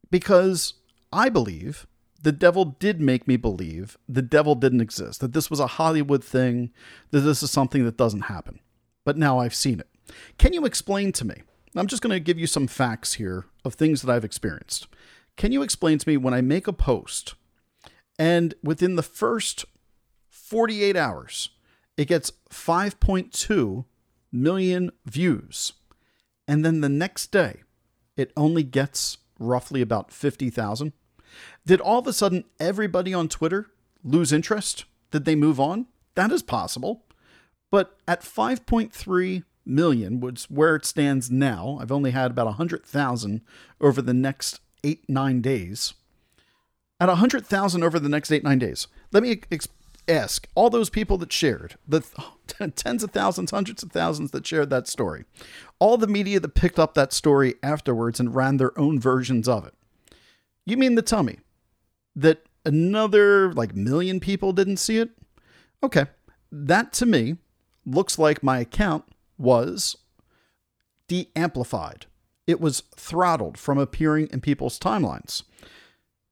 Because 0.10 0.76
I 1.12 1.30
believe 1.30 1.88
the 2.22 2.32
devil 2.32 2.66
did 2.66 3.00
make 3.00 3.28
me 3.28 3.38
believe 3.38 3.98
the 4.10 4.22
devil 4.22 4.56
didn't 4.56 4.82
exist, 4.82 5.22
that 5.22 5.34
this 5.34 5.50
was 5.50 5.60
a 5.60 5.68
Hollywood 5.68 6.24
thing, 6.24 6.72
that 7.12 7.22
this 7.22 7.44
is 7.44 7.52
something 7.52 7.86
that 7.86 7.98
doesn't 7.98 8.22
happen. 8.22 8.60
But 9.04 9.18
now 9.18 9.40
I've 9.40 9.54
seen 9.54 9.80
it. 9.80 9.88
Can 10.38 10.54
you 10.54 10.66
explain 10.66 11.12
to 11.14 11.26
me? 11.26 11.44
I'm 11.76 11.88
just 11.88 12.02
going 12.02 12.14
to 12.14 12.20
give 12.20 12.40
you 12.40 12.48
some 12.48 12.68
facts 12.68 13.14
here 13.14 13.46
of 13.64 13.76
things 13.76 14.02
that 14.02 14.12
I've 14.12 14.24
experienced. 14.24 14.88
Can 15.36 15.52
you 15.52 15.62
explain 15.62 15.98
to 15.98 16.10
me 16.10 16.18
when 16.18 16.34
I 16.34 16.42
make 16.42 16.68
a 16.68 16.74
post 16.74 17.36
and 18.18 18.54
within 18.64 18.96
the 18.96 19.04
first 19.04 19.66
48 20.30 20.96
hours, 20.96 21.50
it 21.98 22.08
gets 22.08 22.32
5.2 22.50 23.86
million 24.36 24.92
views. 25.06 25.74
And 26.48 26.64
then 26.64 26.82
the 26.82 26.90
next 26.90 27.32
day, 27.32 27.64
it 28.16 28.32
only 28.38 28.64
gets 28.64 29.18
roughly 29.40 29.82
about 29.82 30.12
50,000. 30.12 30.94
Did 31.66 31.82
all 31.82 32.00
of 32.00 32.08
a 32.08 32.14
sudden 32.14 32.44
everybody 32.60 33.14
on 33.14 33.28
Twitter 33.28 33.68
lose 34.04 34.32
interest? 34.32 34.86
Did 35.12 35.26
they 35.26 35.36
move 35.36 35.60
on? 35.60 35.88
That 36.16 36.32
is 36.32 36.44
possible. 36.44 37.04
But 37.72 37.98
at 38.08 38.22
5.3 38.22 39.44
million, 39.66 40.20
which 40.20 40.42
is 40.42 40.50
where 40.50 40.76
it 40.76 40.86
stands 40.86 41.32
now, 41.32 41.78
I've 41.82 41.92
only 41.92 42.12
had 42.12 42.32
about 42.32 42.46
100,000 42.46 43.42
over 43.82 44.02
the 44.02 44.14
next 44.14 44.60
eight, 44.84 45.10
nine 45.10 45.42
days. 45.42 45.94
at 47.00 47.10
100,000 47.10 47.84
over 47.84 48.00
the 48.00 48.08
next 48.08 48.32
eight, 48.32 48.44
nine 48.44 48.60
days. 48.60 48.88
Let 49.12 49.22
me 49.24 49.42
ex- 49.52 49.68
ask 50.08 50.48
all 50.56 50.70
those 50.70 50.90
people 50.90 51.18
that 51.20 51.32
shared, 51.34 51.78
the 51.88 52.02
th- 52.02 52.76
tens 52.76 53.04
of 53.04 53.12
thousands, 53.12 53.52
hundreds 53.52 53.84
of 53.84 53.92
thousands 53.92 54.32
that 54.32 54.46
shared 54.46 54.70
that 54.70 54.88
story, 54.88 55.26
all 55.80 55.98
the 55.98 56.08
media 56.08 56.40
that 56.40 56.56
picked 56.56 56.80
up 56.80 56.94
that 56.94 57.14
story 57.14 57.56
afterwards 57.64 58.20
and 58.20 58.36
ran 58.36 58.58
their 58.58 58.78
own 58.80 59.00
versions 59.00 59.48
of 59.48 59.66
it. 59.66 59.74
You 60.66 60.78
mean 60.78 60.96
tell 60.96 61.24
me 61.24 61.40
that 62.16 62.44
another 62.66 63.54
like 63.54 63.76
million 63.76 64.20
people 64.20 64.52
didn't 64.52 64.78
see 64.78 64.98
it? 64.98 65.12
Okay. 65.84 66.06
That 66.52 66.94
to 66.94 67.06
me 67.06 67.38
looks 67.86 68.18
like 68.18 68.42
my 68.42 68.60
account 68.60 69.06
was 69.38 69.96
de 71.08 71.30
amplified. 71.36 72.08
It 72.48 72.60
was 72.60 72.84
throttled 72.96 73.58
from 73.58 73.78
appearing 73.78 74.28
in 74.32 74.42
people's 74.42 74.80
timelines. 74.80 75.44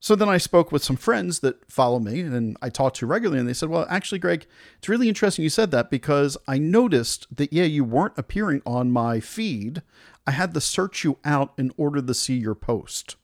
So 0.04 0.18
then 0.18 0.28
I 0.28 0.38
spoke 0.38 0.70
with 0.70 0.84
some 0.84 0.98
friends 0.98 1.40
that 1.40 1.72
follow 1.72 1.98
me 1.98 2.20
and 2.20 2.58
I 2.62 2.68
talk 2.68 2.94
to 2.96 3.06
regularly, 3.06 3.40
and 3.40 3.48
they 3.48 3.54
said, 3.54 3.70
Well, 3.70 3.88
actually, 3.90 4.20
Greg, 4.20 4.46
it's 4.78 4.90
really 4.90 5.08
interesting 5.08 5.44
you 5.44 5.50
said 5.50 5.72
that 5.72 5.90
because 5.90 6.36
I 6.46 6.58
noticed 6.58 7.34
that, 7.34 7.54
yeah, 7.54 7.64
you 7.64 7.86
weren't 7.86 8.18
appearing 8.18 8.62
on 8.66 8.92
my 8.92 9.22
feed. 9.22 9.82
I 10.28 10.32
had 10.32 10.54
to 10.56 10.60
search 10.60 11.06
you 11.06 11.20
out 11.24 11.54
in 11.58 11.72
order 11.78 12.02
to 12.02 12.14
see 12.14 12.36
your 12.36 12.54
post. 12.54 13.16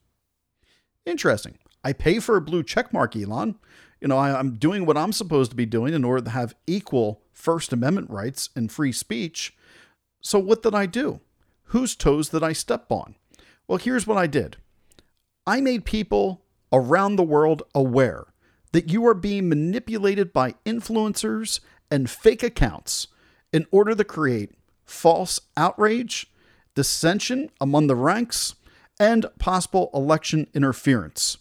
Interesting. 1.06 1.58
I 1.84 1.92
pay 1.92 2.18
for 2.20 2.38
a 2.38 2.42
blue 2.42 2.64
check 2.64 2.94
mark, 2.94 3.14
Elon. 3.14 3.56
You 4.00 4.08
know, 4.08 4.18
I, 4.18 4.40
am 4.40 4.56
doing 4.56 4.86
what 4.86 4.96
I'm 4.96 5.12
supposed 5.12 5.52
to 5.52 5.58
be 5.58 5.66
doing 5.66 5.94
in 5.94 6.06
order 6.06 6.24
to 6.24 6.30
have 6.30 6.56
equal 6.66 7.24
First 7.34 7.74
Amendment 7.74 8.10
rights 8.10 8.52
and 8.56 8.72
free 8.72 8.94
speech. 8.94 9.54
So 10.22 10.40
what 10.40 10.64
did 10.64 10.74
I 10.74 10.86
do? 10.86 11.20
Whose 11.64 11.98
toes 11.98 12.30
did 12.30 12.42
I 12.42 12.54
step 12.54 12.90
on? 12.90 13.16
Well, 13.68 13.80
here's 13.80 14.08
what 14.08 14.18
I 14.18 14.28
did 14.28 14.56
I 15.46 15.60
made 15.60 15.84
people 15.84 16.46
around 16.72 17.16
the 17.16 17.24
world 17.24 17.64
aware 17.74 18.26
that 18.72 18.90
you 18.92 19.06
are 19.06 19.14
being 19.14 19.50
manipulated 19.50 20.32
by 20.32 20.54
influencers 20.66 21.60
and 21.90 22.10
fake 22.10 22.44
accounts 22.44 23.08
in 23.52 23.66
order 23.72 23.96
to 23.96 24.04
create 24.04 24.52
false 24.86 25.40
outrage, 25.58 26.28
dissension 26.76 27.50
among 27.60 27.88
the 27.88 27.96
ranks, 27.96 28.56
and 29.00 29.26
possible 29.40 29.90
election 29.94 30.48
interference. 30.54 31.38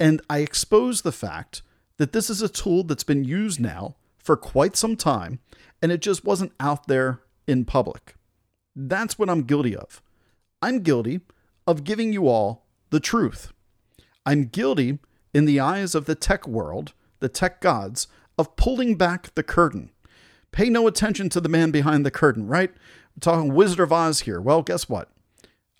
And 0.00 0.20
I 0.28 0.38
expose 0.38 1.02
the 1.02 1.12
fact 1.12 1.62
that 1.98 2.12
this 2.12 2.30
is 2.30 2.42
a 2.42 2.48
tool 2.48 2.82
that's 2.82 3.04
been 3.04 3.24
used 3.24 3.60
now 3.60 3.96
for 4.16 4.36
quite 4.36 4.76
some 4.76 4.96
time 4.96 5.40
and 5.80 5.92
it 5.92 6.00
just 6.00 6.24
wasn't 6.24 6.52
out 6.58 6.86
there 6.86 7.20
in 7.46 7.64
public. 7.64 8.14
That's 8.74 9.18
what 9.18 9.28
I'm 9.28 9.42
guilty 9.42 9.76
of. 9.76 10.00
I'm 10.62 10.80
guilty 10.80 11.20
of 11.66 11.84
giving 11.84 12.12
you 12.12 12.28
all 12.28 12.66
the 12.90 13.00
truth. 13.00 13.52
I'm 14.24 14.44
guilty 14.44 14.98
in 15.34 15.44
the 15.44 15.60
eyes 15.60 15.94
of 15.94 16.06
the 16.06 16.14
tech 16.14 16.46
world, 16.46 16.92
the 17.20 17.28
tech 17.28 17.60
gods, 17.60 18.06
of 18.38 18.56
pulling 18.56 18.96
back 18.96 19.34
the 19.34 19.42
curtain. 19.42 19.90
Pay 20.52 20.68
no 20.68 20.86
attention 20.86 21.28
to 21.30 21.40
the 21.40 21.48
man 21.48 21.70
behind 21.70 22.04
the 22.04 22.10
curtain, 22.10 22.46
right? 22.46 22.70
I'm 22.70 23.20
talking 23.20 23.54
Wizard 23.54 23.80
of 23.80 23.92
Oz 23.92 24.20
here. 24.20 24.40
Well, 24.40 24.62
guess 24.62 24.88
what? 24.88 25.10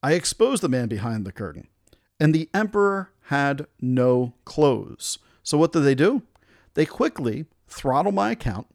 I 0.02 0.14
exposed 0.14 0.62
the 0.62 0.68
man 0.68 0.88
behind 0.88 1.24
the 1.24 1.32
curtain, 1.32 1.68
and 2.18 2.34
the 2.34 2.48
emperor 2.52 3.10
had 3.26 3.66
no 3.80 4.34
clothes. 4.44 5.18
So 5.42 5.58
what 5.58 5.72
did 5.72 5.80
they 5.80 5.94
do? 5.94 6.22
They 6.74 6.86
quickly 6.86 7.46
throttle 7.68 8.12
my 8.12 8.32
account, 8.32 8.66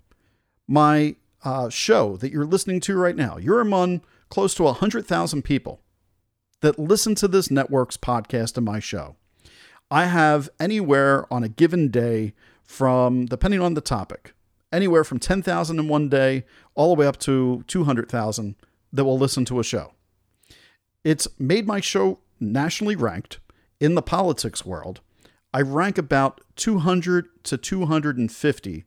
my 0.68 1.16
uh, 1.44 1.70
show 1.70 2.18
that 2.18 2.32
you're 2.32 2.46
listening 2.46 2.80
to 2.82 2.98
right 2.98 3.16
now. 3.16 3.38
You're 3.38 3.62
among 3.62 4.02
close 4.30 4.54
to 4.56 4.64
100,000 4.64 5.42
people 5.44 5.82
that 6.62 6.80
listen 6.80 7.16
to 7.16 7.28
this 7.28 7.52
network's 7.52 7.98
podcast 7.98 8.58
and 8.58 8.66
my 8.66 8.80
show. 8.80 9.16
I 9.90 10.06
have 10.06 10.50
anywhere 10.60 11.32
on 11.32 11.44
a 11.44 11.50
given 11.50 11.90
day 11.90 12.34
from, 12.64 13.26
depending 13.26 13.62
on 13.62 13.74
the 13.74 13.82
topic, 13.82 14.34
anywhere 14.72 15.04
from 15.04 15.20
10,000 15.20 15.80
in 15.80 15.88
one 15.88 16.10
day 16.10 16.46
all 16.76 16.94
the 16.94 17.00
way 17.00 17.08
up 17.08 17.18
to 17.20 17.64
200,000 17.68 18.56
that 18.92 19.06
will 19.06 19.18
listen 19.18 19.46
to 19.46 19.60
a 19.60 19.64
show. 19.64 19.94
It's 21.04 21.28
made 21.40 21.68
my 21.68 21.80
show 21.80 22.20
nationally 22.40 22.96
ranked 22.96 23.40
in 23.80 23.96
the 23.96 24.02
politics 24.02 24.66
world. 24.66 25.00
I 25.54 25.62
rank 25.62 25.98
about 25.98 26.42
200 26.58 27.44
to 27.46 27.58
250 27.58 28.86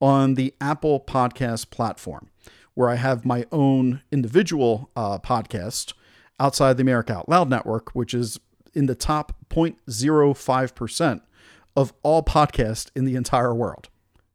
on 0.00 0.34
the 0.34 0.54
Apple 0.60 1.00
Podcast 1.00 1.70
platform, 1.70 2.30
where 2.74 2.88
I 2.88 2.94
have 2.96 3.24
my 3.24 3.46
own 3.50 4.02
individual 4.12 4.90
uh, 4.94 5.18
podcast 5.18 5.94
outside 6.38 6.76
the 6.76 6.82
America 6.82 7.16
Out 7.16 7.28
Loud 7.28 7.50
network, 7.50 7.90
which 7.94 8.14
is 8.14 8.38
in 8.76 8.86
the 8.86 8.94
top 8.94 9.34
0.05% 9.48 11.20
of 11.74 11.92
all 12.02 12.22
podcasts 12.22 12.90
in 12.94 13.04
the 13.04 13.16
entire 13.16 13.54
world. 13.54 13.88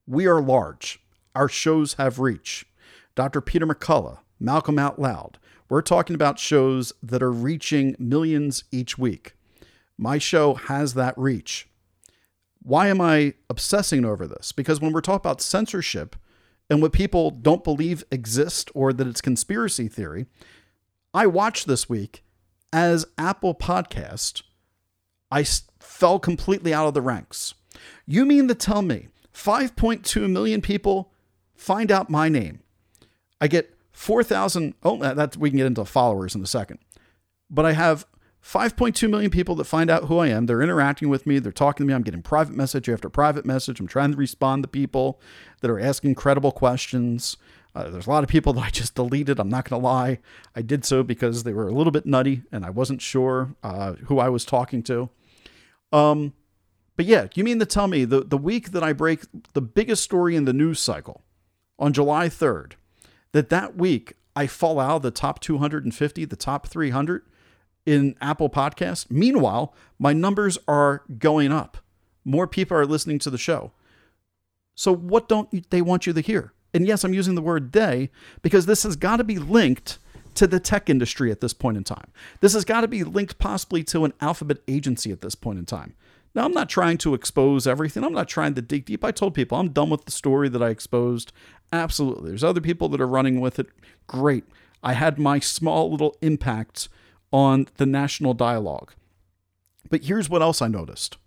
We 0.07 0.25
are 0.25 0.41
large. 0.41 0.99
Our 1.35 1.47
shows 1.47 1.93
have 1.93 2.19
reach. 2.19 2.65
Dr. 3.15 3.39
Peter 3.39 3.67
McCullough, 3.67 4.19
Malcolm 4.39 4.79
Out 4.79 4.99
Loud. 4.99 5.37
We're 5.69 5.81
talking 5.81 6.15
about 6.15 6.39
shows 6.39 6.91
that 7.01 7.23
are 7.23 7.31
reaching 7.31 7.95
millions 7.97 8.65
each 8.71 8.97
week. 8.97 9.33
My 9.97 10.17
show 10.17 10.55
has 10.55 10.95
that 10.95 11.17
reach. 11.17 11.69
Why 12.63 12.87
am 12.87 12.99
I 12.99 13.35
obsessing 13.49 14.03
over 14.03 14.27
this? 14.27 14.51
Because 14.51 14.81
when 14.81 14.91
we're 14.91 15.01
talking 15.01 15.21
about 15.21 15.41
censorship 15.41 16.15
and 16.69 16.81
what 16.81 16.93
people 16.93 17.31
don't 17.31 17.63
believe 17.63 18.03
exists 18.11 18.71
or 18.75 18.91
that 18.93 19.07
it's 19.07 19.21
conspiracy 19.21 19.87
theory, 19.87 20.25
I 21.13 21.27
watched 21.27 21.67
this 21.67 21.87
week 21.87 22.23
as 22.73 23.05
Apple 23.17 23.55
Podcast, 23.55 24.43
I 25.29 25.45
fell 25.79 26.19
completely 26.19 26.73
out 26.73 26.87
of 26.87 26.93
the 26.93 27.01
ranks. 27.01 27.53
You 28.05 28.25
mean 28.25 28.47
to 28.47 28.55
tell 28.55 28.81
me 28.81 29.07
5.2 29.33 30.29
million 30.29 30.61
people 30.61 31.11
find 31.55 31.91
out 31.91 32.09
my 32.09 32.29
name? 32.29 32.59
I 33.39 33.47
get 33.47 33.75
4,000. 33.91 34.75
Oh, 34.83 34.97
that 34.97 35.37
we 35.37 35.49
can 35.49 35.57
get 35.57 35.67
into 35.67 35.85
followers 35.85 36.35
in 36.35 36.41
a 36.41 36.47
second. 36.47 36.79
But 37.49 37.65
I 37.65 37.73
have 37.73 38.05
5.2 38.43 39.09
million 39.09 39.29
people 39.29 39.55
that 39.55 39.65
find 39.65 39.89
out 39.89 40.05
who 40.05 40.17
I 40.17 40.27
am. 40.27 40.45
They're 40.45 40.61
interacting 40.61 41.09
with 41.09 41.27
me. 41.27 41.39
They're 41.39 41.51
talking 41.51 41.85
to 41.85 41.87
me. 41.87 41.93
I'm 41.93 42.01
getting 42.01 42.23
private 42.23 42.55
message 42.55 42.89
after 42.89 43.09
private 43.09 43.45
message. 43.45 43.79
I'm 43.79 43.87
trying 43.87 44.11
to 44.11 44.17
respond 44.17 44.63
to 44.63 44.67
people 44.67 45.21
that 45.61 45.69
are 45.69 45.79
asking 45.79 46.15
credible 46.15 46.51
questions. 46.51 47.37
Uh, 47.73 47.89
there's 47.89 48.07
a 48.07 48.09
lot 48.09 48.23
of 48.23 48.29
people 48.29 48.53
that 48.53 48.61
I 48.61 48.69
just 48.69 48.95
deleted. 48.95 49.39
I'm 49.39 49.49
not 49.49 49.69
going 49.69 49.81
to 49.81 49.85
lie. 49.85 50.19
I 50.55 50.61
did 50.61 50.85
so 50.85 51.03
because 51.03 51.43
they 51.43 51.53
were 51.53 51.67
a 51.67 51.73
little 51.73 51.91
bit 51.91 52.05
nutty 52.05 52.43
and 52.51 52.65
I 52.65 52.69
wasn't 52.69 53.01
sure 53.01 53.55
uh, 53.63 53.93
who 54.05 54.19
I 54.19 54.29
was 54.29 54.43
talking 54.43 54.83
to. 54.83 55.09
Um, 55.91 56.33
but 56.97 57.05
yeah, 57.05 57.27
you 57.33 57.43
mean 57.43 57.59
to 57.59 57.65
tell 57.65 57.87
me 57.87 58.05
the, 58.05 58.21
the 58.21 58.37
week 58.37 58.71
that 58.71 58.83
I 58.83 58.93
break 58.93 59.23
the 59.53 59.61
biggest 59.61 60.03
story 60.03 60.35
in 60.35 60.45
the 60.45 60.53
news 60.53 60.79
cycle 60.79 61.23
on 61.79 61.93
July 61.93 62.27
3rd, 62.27 62.73
that 63.31 63.49
that 63.49 63.77
week 63.77 64.13
I 64.35 64.47
fall 64.47 64.79
out 64.79 64.97
of 64.97 65.01
the 65.01 65.11
top 65.11 65.39
250, 65.39 66.25
the 66.25 66.35
top 66.35 66.67
300 66.67 67.23
in 67.85 68.15
Apple 68.21 68.49
Podcasts? 68.49 69.09
Meanwhile, 69.09 69.73
my 69.97 70.13
numbers 70.13 70.57
are 70.67 71.03
going 71.17 71.51
up. 71.51 71.77
More 72.23 72.47
people 72.47 72.77
are 72.77 72.85
listening 72.85 73.19
to 73.19 73.29
the 73.29 73.37
show. 73.37 73.71
So 74.75 74.93
what 74.93 75.27
don't 75.27 75.69
they 75.69 75.81
want 75.81 76.05
you 76.05 76.13
to 76.13 76.21
hear? 76.21 76.53
And 76.73 76.87
yes, 76.87 77.03
I'm 77.03 77.13
using 77.13 77.35
the 77.35 77.41
word 77.41 77.71
they 77.71 78.09
because 78.41 78.65
this 78.65 78.83
has 78.83 78.95
got 78.95 79.17
to 79.17 79.23
be 79.23 79.37
linked 79.37 79.99
to 80.35 80.47
the 80.47 80.59
tech 80.59 80.89
industry 80.89 81.31
at 81.31 81.41
this 81.41 81.53
point 81.53 81.77
in 81.77 81.83
time. 81.83 82.11
This 82.39 82.53
has 82.53 82.65
got 82.65 82.81
to 82.81 82.87
be 82.87 83.03
linked 83.03 83.37
possibly 83.37 83.83
to 83.85 84.05
an 84.05 84.13
alphabet 84.21 84.57
agency 84.67 85.11
at 85.11 85.21
this 85.21 85.35
point 85.35 85.59
in 85.59 85.65
time. 85.65 85.93
Now, 86.33 86.45
I'm 86.45 86.53
not 86.53 86.69
trying 86.69 86.97
to 86.99 87.13
expose 87.13 87.67
everything. 87.67 88.05
I'm 88.05 88.13
not 88.13 88.29
trying 88.29 88.53
to 88.53 88.61
dig 88.61 88.85
deep. 88.85 89.03
I 89.03 89.11
told 89.11 89.33
people 89.33 89.57
I'm 89.57 89.71
done 89.71 89.89
with 89.89 90.05
the 90.05 90.11
story 90.11 90.47
that 90.47 90.63
I 90.63 90.69
exposed. 90.69 91.33
Absolutely. 91.73 92.29
There's 92.29 92.43
other 92.43 92.61
people 92.61 92.87
that 92.89 93.01
are 93.01 93.07
running 93.07 93.41
with 93.41 93.59
it. 93.59 93.67
Great. 94.07 94.45
I 94.81 94.93
had 94.93 95.19
my 95.19 95.39
small 95.39 95.91
little 95.91 96.15
impact 96.21 96.87
on 97.33 97.67
the 97.75 97.85
national 97.85 98.33
dialogue. 98.33 98.93
But 99.89 100.05
here's 100.05 100.29
what 100.29 100.41
else 100.41 100.61
I 100.61 100.67
noticed. 100.67 101.17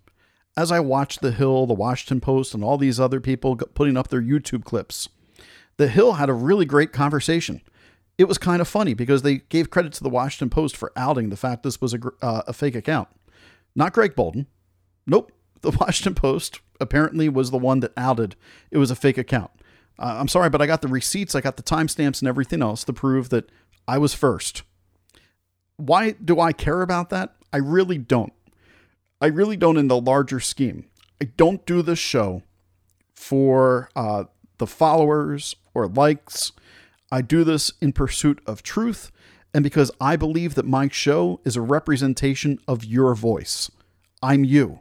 As 0.57 0.71
I 0.71 0.79
watched 0.79 1.21
The 1.21 1.31
Hill, 1.31 1.67
The 1.67 1.73
Washington 1.73 2.19
Post, 2.21 2.53
and 2.53 2.63
all 2.63 2.77
these 2.77 2.99
other 2.99 3.19
people 3.19 3.55
putting 3.55 3.97
up 3.97 4.07
their 4.07 4.21
YouTube 4.21 4.63
clips, 4.63 5.09
the 5.77 5.87
Hill 5.87 6.13
had 6.13 6.29
a 6.29 6.33
really 6.33 6.65
great 6.65 6.93
conversation. 6.93 7.61
It 8.17 8.25
was 8.25 8.37
kind 8.37 8.61
of 8.61 8.67
funny 8.67 8.93
because 8.93 9.21
they 9.21 9.37
gave 9.37 9.69
credit 9.69 9.93
to 9.93 10.03
the 10.03 10.09
Washington 10.09 10.49
Post 10.49 10.77
for 10.77 10.91
outing 10.95 11.29
the 11.29 11.37
fact 11.37 11.63
this 11.63 11.81
was 11.81 11.93
a, 11.93 11.99
uh, 12.21 12.43
a 12.47 12.53
fake 12.53 12.75
account. 12.75 13.09
Not 13.75 13.93
Greg 13.93 14.15
Boulden. 14.15 14.47
Nope. 15.05 15.31
The 15.61 15.71
Washington 15.71 16.13
Post 16.13 16.59
apparently 16.79 17.27
was 17.27 17.49
the 17.49 17.57
one 17.57 17.79
that 17.79 17.91
outed 17.97 18.35
it 18.69 18.77
was 18.77 18.91
a 18.91 18.95
fake 18.95 19.17
account. 19.17 19.49
Uh, 19.97 20.17
I'm 20.19 20.27
sorry, 20.27 20.47
but 20.47 20.61
I 20.61 20.67
got 20.67 20.83
the 20.83 20.87
receipts, 20.87 21.33
I 21.33 21.41
got 21.41 21.57
the 21.57 21.63
timestamps, 21.63 22.21
and 22.21 22.27
everything 22.27 22.61
else 22.61 22.83
to 22.83 22.93
prove 22.93 23.29
that 23.29 23.49
I 23.87 23.97
was 23.97 24.13
first. 24.13 24.61
Why 25.77 26.11
do 26.11 26.39
I 26.39 26.51
care 26.51 26.83
about 26.83 27.09
that? 27.09 27.35
I 27.51 27.57
really 27.57 27.97
don't. 27.97 28.33
I 29.19 29.27
really 29.27 29.57
don't 29.57 29.77
in 29.77 29.87
the 29.87 29.99
larger 29.99 30.39
scheme. 30.39 30.85
I 31.19 31.25
don't 31.35 31.65
do 31.65 31.81
this 31.81 31.97
show 31.97 32.43
for 33.15 33.89
uh, 33.95 34.25
the 34.59 34.67
followers 34.67 35.55
or 35.75 35.87
likes. 35.87 36.53
I 37.11 37.21
do 37.21 37.43
this 37.43 37.71
in 37.81 37.93
pursuit 37.93 38.41
of 38.47 38.63
truth 38.63 39.11
and 39.53 39.63
because 39.63 39.89
I 40.01 40.17
believe 40.17 40.55
that 40.55 40.65
my 40.65 40.89
show 40.89 41.39
is 41.45 41.55
a 41.55 41.61
representation 41.61 42.59
of 42.67 42.83
your 42.83 43.15
voice. 43.15 43.71
I'm 44.21 44.43
you. 44.43 44.79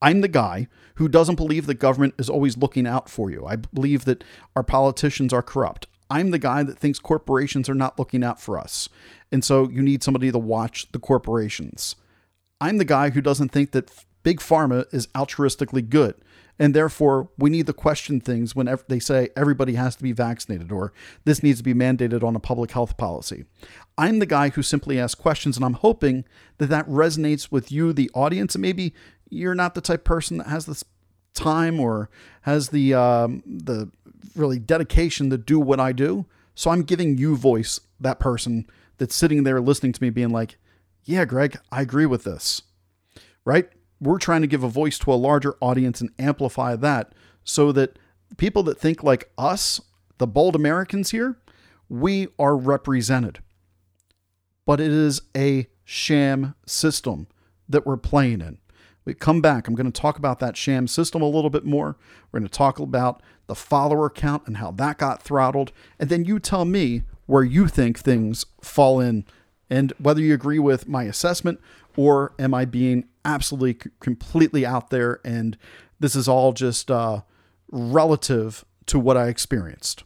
I'm 0.00 0.22
the 0.22 0.28
guy 0.28 0.68
who 0.94 1.08
doesn't 1.08 1.34
believe 1.34 1.66
the 1.66 1.74
government 1.74 2.14
is 2.18 2.30
always 2.30 2.56
looking 2.56 2.86
out 2.86 3.10
for 3.10 3.30
you. 3.30 3.44
I 3.44 3.56
believe 3.56 4.06
that 4.06 4.24
our 4.56 4.62
politicians 4.62 5.32
are 5.32 5.42
corrupt. 5.42 5.88
I'm 6.08 6.30
the 6.30 6.38
guy 6.38 6.62
that 6.62 6.78
thinks 6.78 6.98
corporations 6.98 7.68
are 7.68 7.74
not 7.74 7.98
looking 7.98 8.24
out 8.24 8.40
for 8.40 8.58
us. 8.58 8.88
And 9.30 9.44
so 9.44 9.68
you 9.68 9.82
need 9.82 10.02
somebody 10.02 10.32
to 10.32 10.38
watch 10.38 10.90
the 10.92 10.98
corporations. 10.98 11.94
I'm 12.60 12.78
the 12.78 12.86
guy 12.86 13.10
who 13.10 13.20
doesn't 13.20 13.50
think 13.50 13.72
that 13.72 13.90
big 14.22 14.40
pharma 14.40 14.86
is 14.92 15.06
altruistically 15.08 15.86
good. 15.86 16.14
And 16.58 16.74
therefore, 16.74 17.28
we 17.38 17.50
need 17.50 17.66
to 17.66 17.72
question 17.72 18.20
things 18.20 18.56
whenever 18.56 18.82
they 18.88 18.98
say 18.98 19.28
everybody 19.36 19.74
has 19.74 19.94
to 19.96 20.02
be 20.02 20.12
vaccinated 20.12 20.72
or 20.72 20.92
this 21.24 21.42
needs 21.42 21.58
to 21.58 21.64
be 21.64 21.74
mandated 21.74 22.24
on 22.24 22.34
a 22.34 22.40
public 22.40 22.72
health 22.72 22.96
policy. 22.96 23.44
I'm 23.96 24.18
the 24.18 24.26
guy 24.26 24.48
who 24.48 24.62
simply 24.62 24.98
asks 24.98 25.20
questions, 25.20 25.56
and 25.56 25.64
I'm 25.64 25.74
hoping 25.74 26.24
that 26.58 26.66
that 26.66 26.88
resonates 26.88 27.52
with 27.52 27.70
you, 27.70 27.92
the 27.92 28.10
audience. 28.12 28.54
And 28.54 28.62
maybe 28.62 28.92
you're 29.30 29.54
not 29.54 29.74
the 29.74 29.80
type 29.80 30.04
person 30.04 30.38
that 30.38 30.48
has 30.48 30.66
this 30.66 30.84
time 31.34 31.78
or 31.78 32.10
has 32.42 32.70
the 32.70 32.94
um, 32.94 33.42
the 33.46 33.90
really 34.34 34.58
dedication 34.58 35.30
to 35.30 35.38
do 35.38 35.60
what 35.60 35.78
I 35.78 35.92
do. 35.92 36.26
So 36.54 36.70
I'm 36.70 36.82
giving 36.82 37.18
you 37.18 37.36
voice, 37.36 37.80
that 38.00 38.18
person 38.18 38.66
that's 38.98 39.14
sitting 39.14 39.44
there 39.44 39.60
listening 39.60 39.92
to 39.92 40.02
me, 40.02 40.10
being 40.10 40.30
like, 40.30 40.58
"Yeah, 41.04 41.24
Greg, 41.24 41.58
I 41.70 41.82
agree 41.82 42.06
with 42.06 42.24
this." 42.24 42.62
Right? 43.44 43.70
We're 44.00 44.18
trying 44.18 44.42
to 44.42 44.46
give 44.46 44.62
a 44.62 44.68
voice 44.68 44.98
to 45.00 45.12
a 45.12 45.14
larger 45.14 45.56
audience 45.60 46.00
and 46.00 46.10
amplify 46.18 46.76
that 46.76 47.12
so 47.44 47.72
that 47.72 47.98
people 48.36 48.62
that 48.64 48.78
think 48.78 49.02
like 49.02 49.30
us, 49.36 49.80
the 50.18 50.26
bold 50.26 50.54
Americans 50.54 51.10
here, 51.10 51.38
we 51.88 52.28
are 52.38 52.56
represented. 52.56 53.40
But 54.66 54.80
it 54.80 54.90
is 54.90 55.22
a 55.36 55.66
sham 55.84 56.54
system 56.66 57.26
that 57.68 57.86
we're 57.86 57.96
playing 57.96 58.40
in. 58.40 58.58
We 59.04 59.14
come 59.14 59.40
back. 59.40 59.66
I'm 59.66 59.74
going 59.74 59.90
to 59.90 60.00
talk 60.00 60.18
about 60.18 60.38
that 60.40 60.56
sham 60.56 60.86
system 60.86 61.22
a 61.22 61.28
little 61.28 61.48
bit 61.48 61.64
more. 61.64 61.96
We're 62.30 62.40
going 62.40 62.48
to 62.48 62.54
talk 62.54 62.78
about 62.78 63.22
the 63.46 63.54
follower 63.54 64.10
count 64.10 64.42
and 64.46 64.58
how 64.58 64.70
that 64.72 64.98
got 64.98 65.22
throttled. 65.22 65.72
And 65.98 66.10
then 66.10 66.26
you 66.26 66.38
tell 66.38 66.66
me 66.66 67.04
where 67.24 67.42
you 67.42 67.68
think 67.68 67.98
things 67.98 68.44
fall 68.60 69.00
in 69.00 69.24
and 69.70 69.92
whether 69.98 70.20
you 70.20 70.34
agree 70.34 70.58
with 70.58 70.88
my 70.88 71.04
assessment 71.04 71.60
or 71.96 72.32
am 72.38 72.54
I 72.54 72.64
being 72.64 73.04
absolutely 73.24 73.90
completely 74.00 74.64
out 74.64 74.90
there 74.90 75.20
and 75.24 75.56
this 76.00 76.14
is 76.14 76.28
all 76.28 76.52
just 76.52 76.90
uh, 76.90 77.22
relative 77.70 78.64
to 78.86 78.98
what 78.98 79.16
I 79.16 79.28
experienced. 79.28 80.04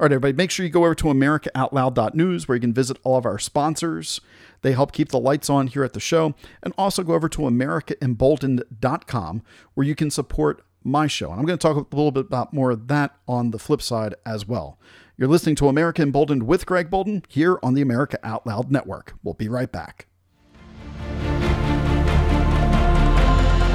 All 0.00 0.04
right, 0.04 0.12
everybody, 0.12 0.34
make 0.34 0.52
sure 0.52 0.64
you 0.64 0.70
go 0.70 0.84
over 0.84 0.94
to 0.94 1.06
AmericaOutloud.news 1.06 2.46
where 2.46 2.54
you 2.54 2.60
can 2.60 2.72
visit 2.72 2.98
all 3.02 3.16
of 3.16 3.26
our 3.26 3.38
sponsors. 3.38 4.20
They 4.62 4.72
help 4.72 4.92
keep 4.92 5.08
the 5.08 5.18
lights 5.18 5.50
on 5.50 5.66
here 5.66 5.82
at 5.82 5.92
the 5.92 6.00
show. 6.00 6.34
And 6.62 6.72
also 6.78 7.02
go 7.02 7.14
over 7.14 7.28
to 7.30 7.42
AmericaEmboldened.com 7.42 9.42
where 9.74 9.86
you 9.86 9.94
can 9.96 10.10
support 10.10 10.62
my 10.84 11.08
show. 11.08 11.30
And 11.30 11.40
I'm 11.40 11.46
going 11.46 11.58
to 11.58 11.62
talk 11.62 11.76
a 11.76 11.96
little 11.96 12.12
bit 12.12 12.26
about 12.26 12.52
more 12.52 12.70
of 12.70 12.86
that 12.86 13.16
on 13.26 13.50
the 13.50 13.58
flip 13.58 13.82
side 13.82 14.14
as 14.24 14.46
well. 14.46 14.78
You're 15.20 15.26
listening 15.26 15.56
to 15.56 15.68
America 15.68 16.00
Emboldened 16.00 16.44
with 16.44 16.64
Greg 16.64 16.90
Boulden 16.90 17.24
here 17.28 17.58
on 17.60 17.74
the 17.74 17.82
America 17.82 18.20
Out 18.22 18.46
Loud 18.46 18.70
Network. 18.70 19.14
We'll 19.24 19.34
be 19.34 19.48
right 19.48 19.72
back. 19.72 20.06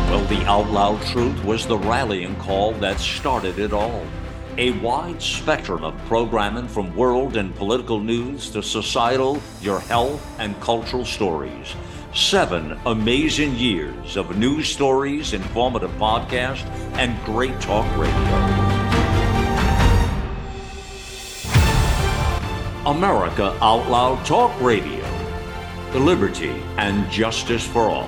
Well, 0.08 0.24
the 0.28 0.42
out 0.46 0.70
loud 0.70 1.02
truth 1.08 1.44
was 1.44 1.68
the 1.68 1.78
rallying 1.78 2.38
call 2.38 2.72
that 2.76 2.98
started 2.98 3.60
it 3.60 3.74
all. 3.74 4.06
A 4.58 4.72
wide 4.80 5.22
spectrum 5.22 5.84
of 5.84 5.98
programming 6.06 6.70
from 6.70 6.96
world 6.96 7.36
and 7.36 7.54
political 7.56 8.00
news 8.00 8.50
to 8.52 8.64
societal, 8.64 9.42
your 9.60 9.82
health, 9.82 10.26
and 10.40 10.58
cultural 10.62 11.04
stories. 11.04 11.76
Seven 12.14 12.80
amazing 12.86 13.54
years 13.56 14.16
of 14.16 14.38
news 14.38 14.70
stories, 14.70 15.34
informative 15.34 15.92
podcast, 15.98 16.64
and 16.94 17.22
great 17.26 17.60
talk 17.60 17.86
radio. 17.98 18.73
America 22.86 23.58
Out 23.62 23.90
Loud 23.90 24.26
Talk 24.26 24.60
Radio. 24.60 25.02
The 25.94 26.00
liberty 26.00 26.62
and 26.76 27.10
justice 27.10 27.66
for 27.66 27.84
all. 27.84 28.08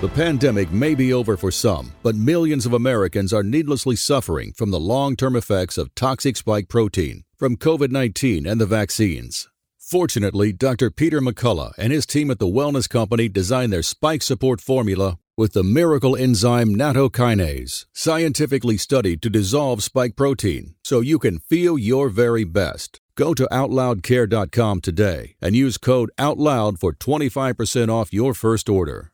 The 0.00 0.08
pandemic 0.08 0.72
may 0.72 0.96
be 0.96 1.12
over 1.12 1.36
for 1.36 1.52
some, 1.52 1.92
but 2.02 2.16
millions 2.16 2.66
of 2.66 2.72
Americans 2.72 3.32
are 3.32 3.44
needlessly 3.44 3.94
suffering 3.94 4.52
from 4.52 4.72
the 4.72 4.80
long 4.80 5.14
term 5.14 5.36
effects 5.36 5.78
of 5.78 5.94
toxic 5.94 6.36
spike 6.36 6.68
protein 6.68 7.22
from 7.36 7.56
COVID 7.56 7.92
19 7.92 8.44
and 8.44 8.60
the 8.60 8.66
vaccines. 8.66 9.48
Fortunately, 9.78 10.52
Dr. 10.52 10.90
Peter 10.90 11.20
McCullough 11.20 11.74
and 11.78 11.92
his 11.92 12.04
team 12.04 12.32
at 12.32 12.40
the 12.40 12.46
Wellness 12.46 12.88
Company 12.88 13.28
designed 13.28 13.72
their 13.72 13.82
spike 13.84 14.22
support 14.22 14.60
formula 14.60 15.18
with 15.36 15.52
the 15.52 15.64
miracle 15.64 16.16
enzyme 16.16 16.74
nattokinase, 16.74 17.86
scientifically 17.92 18.76
studied 18.76 19.22
to 19.22 19.30
dissolve 19.30 19.82
spike 19.82 20.16
protein 20.16 20.74
so 20.84 21.00
you 21.00 21.18
can 21.18 21.38
feel 21.38 21.78
your 21.78 22.08
very 22.08 22.44
best. 22.44 23.00
Go 23.16 23.34
to 23.34 23.48
OutLoudCare.com 23.50 24.80
today 24.80 25.36
and 25.40 25.54
use 25.54 25.78
code 25.78 26.10
OUTLOUD 26.18 26.78
for 26.78 26.92
25% 26.92 27.88
off 27.88 28.12
your 28.12 28.34
first 28.34 28.68
order 28.68 29.12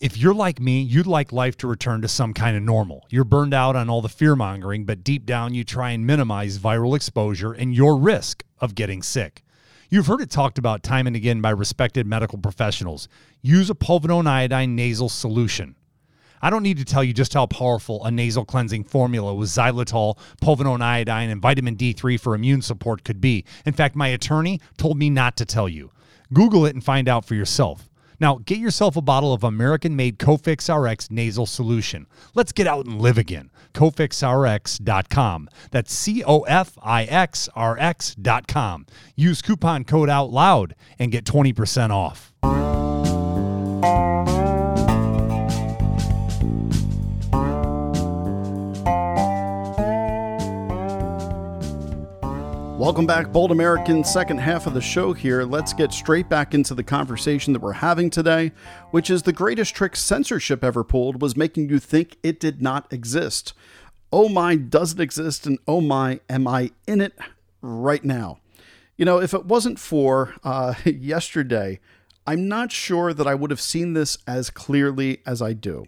if 0.00 0.16
you're 0.16 0.34
like 0.34 0.60
me, 0.60 0.80
you'd 0.80 1.06
like 1.06 1.32
life 1.32 1.56
to 1.58 1.66
return 1.66 2.02
to 2.02 2.08
some 2.08 2.32
kind 2.32 2.56
of 2.56 2.62
normal. 2.62 3.06
You're 3.10 3.24
burned 3.24 3.54
out 3.54 3.74
on 3.74 3.90
all 3.90 4.00
the 4.00 4.08
fear 4.08 4.36
mongering, 4.36 4.84
but 4.84 5.02
deep 5.02 5.26
down 5.26 5.54
you 5.54 5.64
try 5.64 5.90
and 5.90 6.06
minimize 6.06 6.58
viral 6.58 6.94
exposure 6.94 7.52
and 7.52 7.74
your 7.74 7.96
risk 7.96 8.44
of 8.60 8.74
getting 8.74 9.02
sick. 9.02 9.42
You've 9.90 10.06
heard 10.06 10.20
it 10.20 10.30
talked 10.30 10.58
about 10.58 10.82
time 10.82 11.06
and 11.06 11.16
again 11.16 11.40
by 11.40 11.48
respected 11.48 12.06
medical 12.06 12.38
professionals. 12.38 13.08
Use 13.40 13.70
a 13.70 13.74
povidone 13.74 14.26
iodine 14.26 14.76
nasal 14.76 15.08
solution. 15.08 15.76
I 16.42 16.50
don't 16.50 16.62
need 16.62 16.76
to 16.76 16.84
tell 16.84 17.02
you 17.02 17.14
just 17.14 17.32
how 17.32 17.46
powerful 17.46 18.04
a 18.04 18.10
nasal 18.10 18.44
cleansing 18.44 18.84
formula 18.84 19.34
with 19.34 19.48
xylitol, 19.48 20.18
povidone 20.42 20.82
iodine, 20.82 21.30
and 21.30 21.40
vitamin 21.40 21.74
D3 21.74 22.20
for 22.20 22.34
immune 22.34 22.60
support 22.60 23.02
could 23.02 23.18
be. 23.18 23.46
In 23.64 23.72
fact, 23.72 23.96
my 23.96 24.08
attorney 24.08 24.60
told 24.76 24.98
me 24.98 25.08
not 25.08 25.38
to 25.38 25.46
tell 25.46 25.70
you. 25.70 25.90
Google 26.34 26.66
it 26.66 26.74
and 26.74 26.84
find 26.84 27.08
out 27.08 27.24
for 27.24 27.34
yourself. 27.34 27.87
Now, 28.20 28.40
get 28.44 28.58
yourself 28.58 28.96
a 28.96 29.02
bottle 29.02 29.32
of 29.32 29.44
American 29.44 29.96
made 29.96 30.18
Cofix 30.18 30.68
RX 30.68 31.10
nasal 31.10 31.46
solution. 31.46 32.06
Let's 32.34 32.52
get 32.52 32.66
out 32.66 32.86
and 32.86 33.00
live 33.00 33.18
again. 33.18 33.50
CofixRx.com. 33.74 35.48
That's 35.70 35.92
C 35.92 36.24
O 36.24 36.40
F 36.42 36.78
I 36.82 37.04
X 37.04 37.48
R 37.54 37.78
X.com. 37.78 38.86
Use 39.14 39.42
coupon 39.42 39.84
code 39.84 40.08
OUT 40.08 40.32
LOUD 40.32 40.74
and 40.98 41.12
get 41.12 41.24
20% 41.24 41.90
off. 41.90 42.32
Welcome 52.78 53.06
back, 53.06 53.32
Bold 53.32 53.50
American. 53.50 54.04
Second 54.04 54.38
half 54.38 54.68
of 54.68 54.72
the 54.72 54.80
show 54.80 55.12
here. 55.12 55.42
Let's 55.42 55.72
get 55.72 55.92
straight 55.92 56.28
back 56.28 56.54
into 56.54 56.76
the 56.76 56.84
conversation 56.84 57.52
that 57.52 57.60
we're 57.60 57.72
having 57.72 58.08
today, 58.08 58.52
which 58.92 59.10
is 59.10 59.24
the 59.24 59.32
greatest 59.32 59.74
trick 59.74 59.96
censorship 59.96 60.62
ever 60.62 60.84
pulled 60.84 61.20
was 61.20 61.36
making 61.36 61.70
you 61.70 61.80
think 61.80 62.18
it 62.22 62.38
did 62.38 62.62
not 62.62 62.86
exist. 62.92 63.52
Oh 64.12 64.28
my, 64.28 64.54
does 64.54 64.92
it 64.92 65.00
exist? 65.00 65.44
And 65.44 65.58
oh 65.66 65.80
my, 65.80 66.20
am 66.30 66.46
I 66.46 66.70
in 66.86 67.00
it 67.00 67.18
right 67.62 68.04
now? 68.04 68.38
You 68.96 69.04
know, 69.04 69.20
if 69.20 69.34
it 69.34 69.46
wasn't 69.46 69.80
for 69.80 70.36
uh, 70.44 70.74
yesterday, 70.84 71.80
I'm 72.28 72.46
not 72.46 72.70
sure 72.70 73.12
that 73.12 73.26
I 73.26 73.34
would 73.34 73.50
have 73.50 73.60
seen 73.60 73.94
this 73.94 74.18
as 74.24 74.50
clearly 74.50 75.20
as 75.26 75.42
I 75.42 75.52
do. 75.52 75.86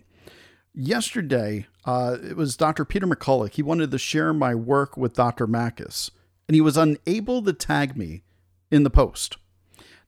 Yesterday, 0.75 1.69
uh, 1.85 2.17
it 2.21 2.37
was 2.37 2.57
Dr. 2.57 2.85
Peter 2.85 3.07
McCullough. 3.07 3.53
He 3.53 3.63
wanted 3.63 3.93
to 3.93 3.99
share 3.99 4.35
my 4.35 4.57
work 4.57 4.97
with 4.97 5.15
Dr. 5.15 5.47
Makis 5.47 6.11
and 6.51 6.57
he 6.57 6.61
was 6.61 6.77
unable 6.77 7.41
to 7.45 7.53
tag 7.53 7.97
me 7.97 8.25
in 8.73 8.83
the 8.83 8.91
post. 8.91 9.37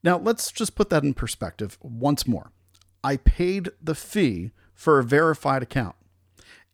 Now, 0.02 0.18
let's 0.18 0.50
just 0.50 0.74
put 0.74 0.90
that 0.90 1.04
in 1.04 1.14
perspective 1.14 1.78
once 1.80 2.26
more. 2.26 2.50
I 3.04 3.18
paid 3.18 3.70
the 3.80 3.94
fee 3.94 4.50
for 4.74 4.98
a 4.98 5.04
verified 5.04 5.62
account. 5.62 5.94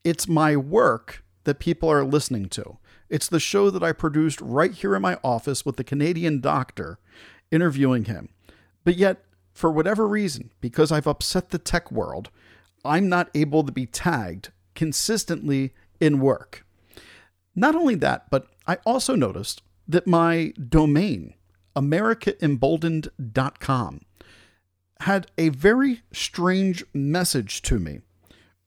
It's 0.03 0.27
my 0.27 0.57
work 0.57 1.23
that 1.45 1.59
people 1.59 1.91
are 1.91 2.03
listening 2.03 2.49
to. 2.49 2.79
It's 3.11 3.29
the 3.29 3.39
show 3.39 3.69
that 3.69 3.83
I 3.83 3.93
produced 3.93 4.41
right 4.41 4.73
here 4.73 4.97
in 4.97 5.03
my 5.03 5.19
office 5.23 5.67
with 5.67 5.77
the 5.77 5.85
Canadian 5.85 6.41
doctor 6.41 6.99
interviewing 7.51 8.07
him. 8.07 8.31
But 8.85 8.97
yet, 8.97 9.23
for 9.53 9.71
whatever 9.71 10.09
reason, 10.09 10.51
because 10.63 10.91
I've 10.91 11.07
upset 11.07 11.51
the 11.51 11.59
tech 11.59 11.93
world, 11.93 12.31
I'm 12.87 13.11
not 13.11 13.29
able 13.35 13.65
to 13.65 13.73
be 13.73 13.85
tagged 13.85 14.51
consistently 14.75 15.75
in 16.01 16.21
work. 16.21 16.65
Not 17.59 17.75
only 17.75 17.97
that, 17.97 18.31
but 18.31 18.47
I 18.69 18.79
also 18.87 19.17
noticed 19.17 19.63
that 19.89 20.07
my 20.07 20.53
domain, 20.69 21.35
AmericaEmboldened.com, 21.75 24.01
had 25.01 25.27
a 25.37 25.49
very 25.49 26.03
strange 26.13 26.85
message 26.95 27.63
to 27.63 27.81
me 27.81 28.03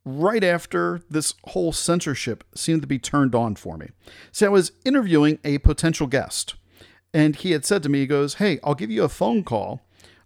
right 0.04 0.43
after 0.43 1.04
this 1.10 1.36
whole 1.45 1.71
censorship 1.71 2.43
seemed 2.54 2.82
to 2.82 2.88
be 2.88 2.99
turned 2.99 3.34
on 3.34 3.56
for 3.56 3.77
me. 3.77 3.91
See, 4.34 4.45
I 4.45 4.49
was 4.49 4.73
interviewing 4.84 5.39
a 5.45 5.60
potential 5.60 6.08
guest, 6.08 6.56
and 7.13 7.38
he 7.38 7.51
had 7.51 7.63
said 7.63 7.84
to 7.84 7.89
me, 7.89 7.99
he 7.99 8.08
goes, 8.08 8.34
Hey, 8.36 8.60
I'll 8.62 8.75
give 8.75 8.91
you 8.91 9.06
a 9.06 9.10
phone 9.10 9.45
call. 9.45 9.80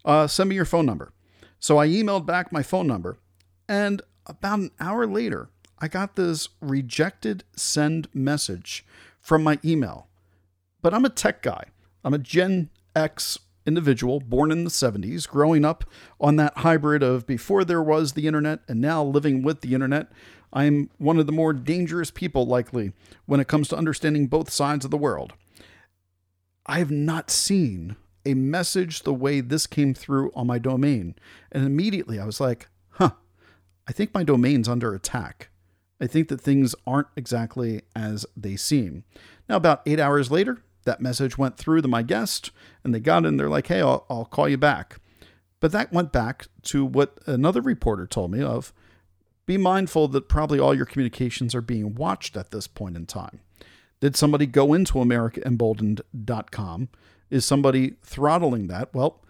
Uh, 0.04 0.25
send 0.25 0.49
me 0.49 0.56
your 0.56 0.65
phone 0.65 0.88
number. 0.88 1.13
So 1.60 1.78
I 1.78 1.88
emailed 1.88 2.25
back 2.25 2.51
my 2.51 2.63
phone 2.63 2.88
number, 2.88 3.19
and 3.69 4.01
about 4.25 4.58
an 4.58 4.71
hour 4.80 5.06
later, 5.06 5.51
I 5.80 5.88
got 5.88 6.16
this 6.16 6.50
rejected 6.62 7.44
send 7.56 8.08
message 8.14 8.86
from 9.20 9.44
my 9.44 9.60
email. 9.64 10.08
But 10.82 10.94
I'm 10.94 11.06
a 11.06 11.10
tech 11.10 11.42
guy. 11.42 11.66
I'm 12.04 12.14
a 12.14 12.20
Gen 12.20 12.70
X 12.96 13.40
individual 13.66 14.20
born 14.20 14.52
in 14.52 14.64
the 14.64 14.70
70s, 14.70 15.28
growing 15.28 15.66
up 15.66 15.86
on 16.22 16.36
that 16.36 16.60
hybrid 16.60 17.02
of 17.02 17.26
before 17.26 17.66
there 17.66 17.82
was 17.82 18.14
the 18.14 18.28
internet 18.28 18.60
and 18.68 18.80
now 18.80 19.04
living 19.04 19.42
with 19.42 19.62
the 19.62 19.74
internet. 19.74 20.12
I'm 20.54 20.90
one 20.98 21.18
of 21.18 21.26
the 21.26 21.32
more 21.32 21.52
dangerous 21.52 22.12
people, 22.12 22.46
likely, 22.46 22.94
when 23.26 23.40
it 23.40 23.48
comes 23.48 23.68
to 23.70 23.78
understanding 23.78 24.28
both 24.28 24.52
sides 24.52 24.86
of 24.86 24.92
the 24.92 24.98
world. 24.98 25.34
I 26.66 26.80
have 26.80 26.92
not 26.92 27.30
seen 27.30 27.96
a 28.26 28.34
message 28.34 29.04
the 29.04 29.14
way 29.14 29.42
this 29.42 29.68
came 29.68 29.94
through 29.94 30.32
on 30.36 30.48
my 30.48 30.58
domain. 30.58 31.16
And 31.52 31.66
immediately 31.66 32.20
I 32.20 32.26
was 32.26 32.40
like, 32.40 32.68
huh, 32.92 33.12
I 33.88 33.92
think 33.92 34.14
my 34.14 34.24
domain's 34.24 34.68
under 34.68 34.94
attack. 34.94 35.50
I 36.00 36.08
think 36.08 36.28
that 36.28 36.42
things 36.42 36.76
aren't 36.86 37.08
exactly 37.16 37.82
as 37.96 38.26
they 38.36 38.56
seem. 38.56 39.04
Now, 39.48 39.56
about 39.56 39.82
eight 39.86 40.00
hours 40.00 40.30
later, 40.30 40.62
that 40.86 41.02
message 41.02 41.38
went 41.38 41.58
through 41.58 41.82
to 41.82 41.88
my 41.88 42.04
guest 42.04 42.52
and 42.84 42.94
they 42.94 43.00
got 43.00 43.26
in. 43.26 43.38
They're 43.38 43.50
like, 43.50 43.68
hey, 43.68 43.82
I'll, 43.82 44.06
I'll 44.10 44.26
call 44.26 44.50
you 44.50 44.58
back. 44.58 45.00
But 45.60 45.72
that 45.72 45.94
went 45.94 46.12
back 46.12 46.48
to 46.64 46.86
what 46.86 47.18
another 47.26 47.62
reporter 47.62 48.06
told 48.06 48.32
me 48.32 48.42
of 48.42 48.74
be 49.46 49.58
mindful 49.58 50.08
that 50.10 50.28
probably 50.28 50.60
all 50.60 50.74
your 50.74 50.86
communications 50.86 51.54
are 51.54 51.62
being 51.62 51.96
watched 51.96 52.36
at 52.36 52.52
this 52.52 52.68
point 52.68 52.96
in 52.96 53.06
time. 53.06 53.42
Did 54.00 54.16
somebody 54.16 54.46
go 54.46 54.74
into 54.74 54.96
AmericaEmboldened.com? 54.96 56.90
Is 57.30 57.46
somebody 57.46 57.96
throttling 58.04 58.68
that? 58.68 58.94
Well, 58.94 59.22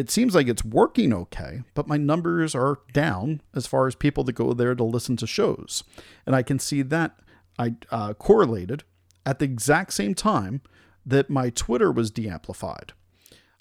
it 0.00 0.10
seems 0.10 0.34
like 0.34 0.48
it's 0.48 0.64
working 0.64 1.12
okay, 1.12 1.60
but 1.74 1.86
my 1.86 1.98
numbers 1.98 2.54
are 2.54 2.78
down 2.94 3.42
as 3.54 3.66
far 3.66 3.86
as 3.86 3.94
people 3.94 4.24
that 4.24 4.32
go 4.32 4.54
there 4.54 4.74
to 4.74 4.82
listen 4.82 5.14
to 5.18 5.26
shows. 5.26 5.84
And 6.24 6.34
I 6.34 6.42
can 6.42 6.58
see 6.58 6.80
that 6.80 7.18
I 7.58 7.74
uh, 7.90 8.14
correlated 8.14 8.82
at 9.26 9.38
the 9.38 9.44
exact 9.44 9.92
same 9.92 10.14
time 10.14 10.62
that 11.04 11.28
my 11.28 11.50
Twitter 11.50 11.92
was 11.92 12.10
de-amplified. 12.10 12.94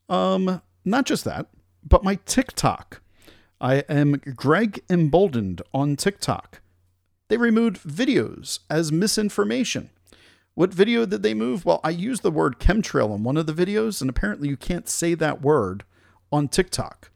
Um, 0.08 0.62
not 0.86 1.06
just 1.06 1.26
that, 1.26 1.48
but 1.84 2.06
my 2.06 2.16
TikTok. 2.26 3.02
I 3.60 3.84
am 3.90 4.22
Greg 4.38 4.82
Emboldened 4.90 5.62
on 5.74 5.98
TikTok. 5.98 6.62
They 7.28 7.36
removed 7.36 7.84
videos 7.84 8.60
as 8.70 8.94
misinformation. 8.94 9.90
What 10.56 10.74
video 10.74 11.06
did 11.06 11.22
they 11.22 11.34
move? 11.34 11.66
Well, 11.66 11.82
I 11.84 11.90
used 11.90 12.24
the 12.24 12.32
word 12.32 12.60
chemtrail 12.60 13.14
in 13.14 13.24
one 13.24 13.36
of 13.36 13.46
the 13.46 13.54
videos, 13.54 14.00
and 14.00 14.10
apparently 14.10 14.48
you 14.48 14.56
can't 14.56 14.88
say 14.88 15.16
that 15.16 15.42
word 15.42 15.84
on 16.32 16.48
TikTok. 16.48 17.12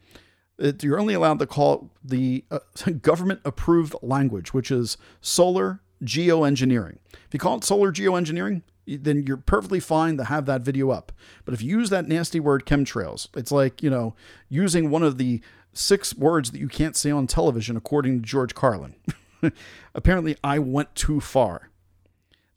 It, 0.57 0.83
you're 0.83 0.99
only 0.99 1.13
allowed 1.13 1.39
to 1.39 1.47
call 1.47 1.73
it 1.73 2.09
the 2.09 2.45
uh, 2.51 2.59
government 3.01 3.41
approved 3.43 3.95
language, 4.01 4.53
which 4.53 4.71
is 4.71 4.97
solar 5.21 5.81
geoengineering. 6.03 6.97
If 7.13 7.33
you 7.33 7.39
call 7.39 7.57
it 7.57 7.63
solar 7.63 7.91
geoengineering, 7.91 8.61
then 8.85 9.23
you're 9.25 9.37
perfectly 9.37 9.79
fine 9.79 10.17
to 10.17 10.25
have 10.25 10.45
that 10.45 10.61
video 10.61 10.91
up. 10.91 11.11
But 11.45 11.53
if 11.53 11.61
you 11.61 11.79
use 11.79 11.89
that 11.89 12.07
nasty 12.07 12.39
word 12.39 12.65
chemtrails, 12.65 13.27
it's 13.35 13.51
like, 13.51 13.81
you 13.81 13.89
know, 13.89 14.15
using 14.49 14.89
one 14.89 15.03
of 15.03 15.17
the 15.17 15.41
six 15.73 16.15
words 16.15 16.51
that 16.51 16.59
you 16.59 16.67
can't 16.67 16.95
say 16.95 17.09
on 17.11 17.27
television, 17.27 17.77
according 17.77 18.21
to 18.21 18.27
George 18.27 18.53
Carlin. 18.53 18.95
Apparently, 19.95 20.35
I 20.43 20.59
went 20.59 20.95
too 20.95 21.19
far. 21.19 21.69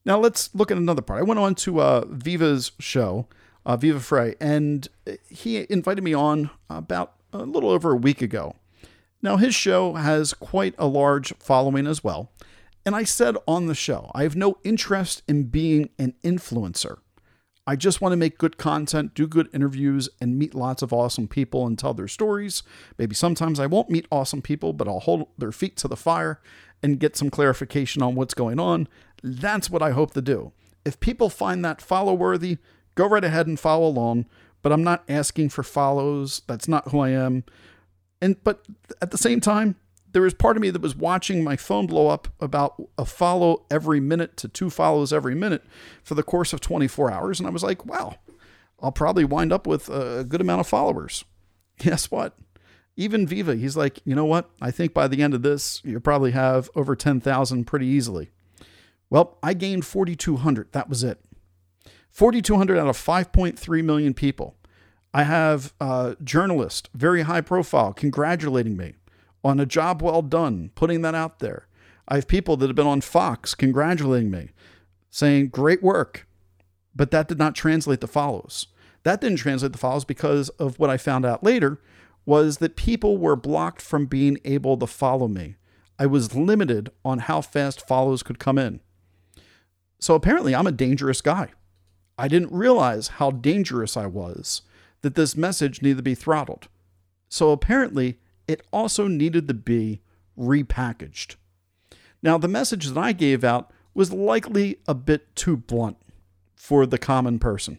Now, 0.04 0.18
let's 0.18 0.54
look 0.54 0.70
at 0.70 0.76
another 0.76 1.02
part. 1.02 1.20
I 1.20 1.24
went 1.24 1.40
on 1.40 1.54
to 1.56 1.80
uh, 1.80 2.04
Viva's 2.08 2.72
show, 2.78 3.26
uh, 3.66 3.76
Viva 3.76 4.00
Frei, 4.00 4.36
and 4.40 4.88
he 5.28 5.66
invited 5.68 6.02
me 6.02 6.14
on 6.14 6.50
about 6.70 7.14
a 7.32 7.38
little 7.38 7.68
over 7.68 7.92
a 7.92 7.96
week 7.96 8.22
ago. 8.22 8.54
Now, 9.20 9.36
his 9.36 9.54
show 9.54 9.94
has 9.94 10.32
quite 10.32 10.74
a 10.78 10.86
large 10.86 11.34
following 11.38 11.86
as 11.86 12.02
well. 12.02 12.30
And 12.86 12.94
I 12.94 13.02
said 13.02 13.36
on 13.48 13.66
the 13.66 13.74
show, 13.74 14.12
I 14.14 14.22
have 14.22 14.36
no 14.36 14.58
interest 14.62 15.22
in 15.26 15.44
being 15.44 15.90
an 15.98 16.14
influencer. 16.22 16.98
I 17.66 17.74
just 17.74 18.00
want 18.00 18.12
to 18.12 18.16
make 18.16 18.38
good 18.38 18.58
content, 18.58 19.14
do 19.14 19.26
good 19.26 19.48
interviews, 19.52 20.08
and 20.20 20.38
meet 20.38 20.54
lots 20.54 20.82
of 20.82 20.92
awesome 20.92 21.26
people 21.26 21.66
and 21.66 21.76
tell 21.76 21.94
their 21.94 22.06
stories. 22.06 22.62
Maybe 22.96 23.16
sometimes 23.16 23.58
I 23.58 23.66
won't 23.66 23.90
meet 23.90 24.06
awesome 24.12 24.40
people, 24.40 24.72
but 24.72 24.86
I'll 24.86 25.00
hold 25.00 25.26
their 25.36 25.50
feet 25.50 25.76
to 25.78 25.88
the 25.88 25.96
fire 25.96 26.40
and 26.80 27.00
get 27.00 27.16
some 27.16 27.28
clarification 27.28 28.02
on 28.02 28.14
what's 28.14 28.34
going 28.34 28.60
on. 28.60 28.86
That's 29.20 29.68
what 29.68 29.82
I 29.82 29.90
hope 29.90 30.14
to 30.14 30.22
do. 30.22 30.52
If 30.84 31.00
people 31.00 31.28
find 31.28 31.64
that 31.64 31.82
follow 31.82 32.14
worthy, 32.14 32.58
go 32.96 33.08
right 33.08 33.22
ahead 33.22 33.46
and 33.46 33.58
follow 33.58 33.86
along, 33.86 34.26
but 34.62 34.72
I'm 34.72 34.82
not 34.82 35.04
asking 35.08 35.50
for 35.50 35.62
follows. 35.62 36.42
That's 36.48 36.66
not 36.66 36.88
who 36.90 36.98
I 36.98 37.10
am. 37.10 37.44
And 38.20 38.42
but 38.42 38.66
at 39.00 39.12
the 39.12 39.18
same 39.18 39.40
time, 39.40 39.76
there 40.12 40.22
was 40.22 40.34
part 40.34 40.56
of 40.56 40.62
me 40.62 40.70
that 40.70 40.82
was 40.82 40.96
watching 40.96 41.44
my 41.44 41.56
phone 41.56 41.86
blow 41.86 42.08
up 42.08 42.28
about 42.40 42.82
a 42.96 43.04
follow 43.04 43.66
every 43.70 44.00
minute 44.00 44.36
to 44.38 44.48
two 44.48 44.70
follows 44.70 45.12
every 45.12 45.34
minute 45.34 45.62
for 46.02 46.14
the 46.14 46.22
course 46.22 46.52
of 46.52 46.60
24 46.60 47.10
hours. 47.10 47.38
And 47.38 47.46
I 47.46 47.50
was 47.50 47.62
like, 47.62 47.84
wow, 47.84 48.16
I'll 48.80 48.92
probably 48.92 49.24
wind 49.24 49.52
up 49.52 49.66
with 49.66 49.88
a 49.88 50.24
good 50.26 50.40
amount 50.40 50.60
of 50.60 50.66
followers. 50.66 51.24
Guess 51.78 52.10
what? 52.10 52.36
Even 52.96 53.26
Viva, 53.26 53.56
he's 53.56 53.76
like, 53.76 54.00
you 54.06 54.14
know 54.14 54.24
what? 54.24 54.48
I 54.60 54.70
think 54.70 54.94
by 54.94 55.06
the 55.06 55.22
end 55.22 55.34
of 55.34 55.42
this, 55.42 55.82
you'll 55.84 56.00
probably 56.00 56.30
have 56.30 56.70
over 56.74 56.96
10,000 56.96 57.66
pretty 57.66 57.86
easily. 57.86 58.30
Well, 59.10 59.38
I 59.42 59.52
gained 59.52 59.84
4,200. 59.84 60.72
That 60.72 60.88
was 60.88 61.04
it. 61.04 61.20
4,200 62.16 62.78
out 62.78 62.88
of 62.88 62.96
5.3 62.96 63.84
million 63.84 64.14
people. 64.14 64.56
I 65.12 65.24
have 65.24 65.74
a 65.78 66.16
journalist, 66.24 66.88
very 66.94 67.22
high 67.22 67.42
profile, 67.42 67.92
congratulating 67.92 68.74
me 68.74 68.94
on 69.44 69.60
a 69.60 69.66
job 69.66 70.00
well 70.00 70.22
done, 70.22 70.70
putting 70.74 71.02
that 71.02 71.14
out 71.14 71.40
there. 71.40 71.66
I 72.08 72.14
have 72.14 72.26
people 72.26 72.56
that 72.56 72.68
have 72.68 72.74
been 72.74 72.86
on 72.86 73.02
Fox 73.02 73.54
congratulating 73.54 74.30
me, 74.30 74.48
saying, 75.10 75.48
great 75.48 75.82
work. 75.82 76.26
But 76.94 77.10
that 77.10 77.28
did 77.28 77.38
not 77.38 77.54
translate 77.54 78.00
the 78.00 78.08
follows. 78.08 78.68
That 79.02 79.20
didn't 79.20 79.36
translate 79.36 79.72
the 79.72 79.78
follows 79.78 80.06
because 80.06 80.48
of 80.48 80.78
what 80.78 80.88
I 80.88 80.96
found 80.96 81.26
out 81.26 81.44
later 81.44 81.82
was 82.24 82.56
that 82.58 82.76
people 82.76 83.18
were 83.18 83.36
blocked 83.36 83.82
from 83.82 84.06
being 84.06 84.38
able 84.42 84.78
to 84.78 84.86
follow 84.86 85.28
me. 85.28 85.56
I 85.98 86.06
was 86.06 86.34
limited 86.34 86.90
on 87.04 87.18
how 87.18 87.42
fast 87.42 87.86
follows 87.86 88.22
could 88.22 88.38
come 88.38 88.56
in. 88.56 88.80
So 90.00 90.14
apparently, 90.14 90.54
I'm 90.54 90.66
a 90.66 90.72
dangerous 90.72 91.20
guy. 91.20 91.50
I 92.18 92.28
didn't 92.28 92.52
realize 92.52 93.08
how 93.08 93.30
dangerous 93.30 93.96
I 93.96 94.06
was, 94.06 94.62
that 95.02 95.14
this 95.14 95.36
message 95.36 95.82
needed 95.82 95.98
to 95.98 96.02
be 96.02 96.14
throttled. 96.14 96.68
So 97.28 97.50
apparently, 97.50 98.18
it 98.48 98.62
also 98.72 99.08
needed 99.08 99.48
to 99.48 99.54
be 99.54 100.00
repackaged. 100.38 101.36
Now, 102.22 102.38
the 102.38 102.48
message 102.48 102.86
that 102.86 102.98
I 102.98 103.12
gave 103.12 103.44
out 103.44 103.70
was 103.94 104.12
likely 104.12 104.78
a 104.86 104.94
bit 104.94 105.34
too 105.36 105.56
blunt 105.56 105.96
for 106.54 106.86
the 106.86 106.98
common 106.98 107.38
person. 107.38 107.78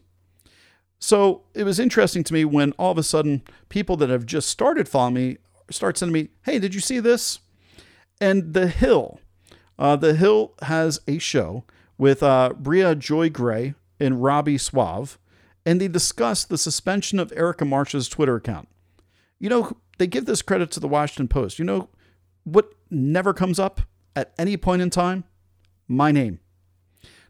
So 1.00 1.44
it 1.54 1.64
was 1.64 1.80
interesting 1.80 2.24
to 2.24 2.34
me 2.34 2.46
when 2.46 2.72
all 2.74 2.92
of 2.92 2.98
a 2.98 3.04
sudden 3.04 3.44
people 3.70 3.98
that 3.98 4.10
have 4.10 4.26
just 4.26 4.50
started 4.50 4.88
following 4.88 5.14
me 5.14 5.38
start 5.70 5.98
sending 5.98 6.14
me, 6.14 6.30
hey, 6.44 6.60
did 6.60 6.74
you 6.74 6.80
see 6.80 7.00
this? 7.00 7.40
And 8.20 8.54
The 8.54 8.68
Hill, 8.68 9.20
uh, 9.78 9.96
The 9.96 10.16
Hill 10.16 10.54
has 10.64 11.02
a 11.08 11.18
show 11.18 11.66
with 11.98 12.24
uh, 12.24 12.54
Bria 12.58 12.96
Joy 12.96 13.30
Gray 13.30 13.74
and 14.00 14.24
Robby 14.24 14.58
Soave, 14.58 15.18
and 15.66 15.82
they 15.82 15.88
discuss 15.88 16.46
the 16.46 16.58
suspension 16.58 17.20
of 17.20 17.34
Erica 17.36 17.66
Marsh's 17.66 18.08
Twitter 18.08 18.36
account. 18.36 18.68
You 19.40 19.50
know, 19.50 19.78
they 19.98 20.08
give 20.08 20.26
this 20.26 20.42
credit 20.42 20.72
to 20.72 20.80
the 20.80 20.88
Washington 20.88 21.28
Post. 21.28 21.60
You 21.60 21.66
know 21.66 21.90
what 22.44 22.74
never 22.90 23.34
comes 23.34 23.60
up 23.60 23.82
at 24.16 24.34
any 24.40 24.58
point 24.58 24.82
in 24.82 24.90
time? 24.90 25.26
My 25.88 26.12
name. 26.12 26.40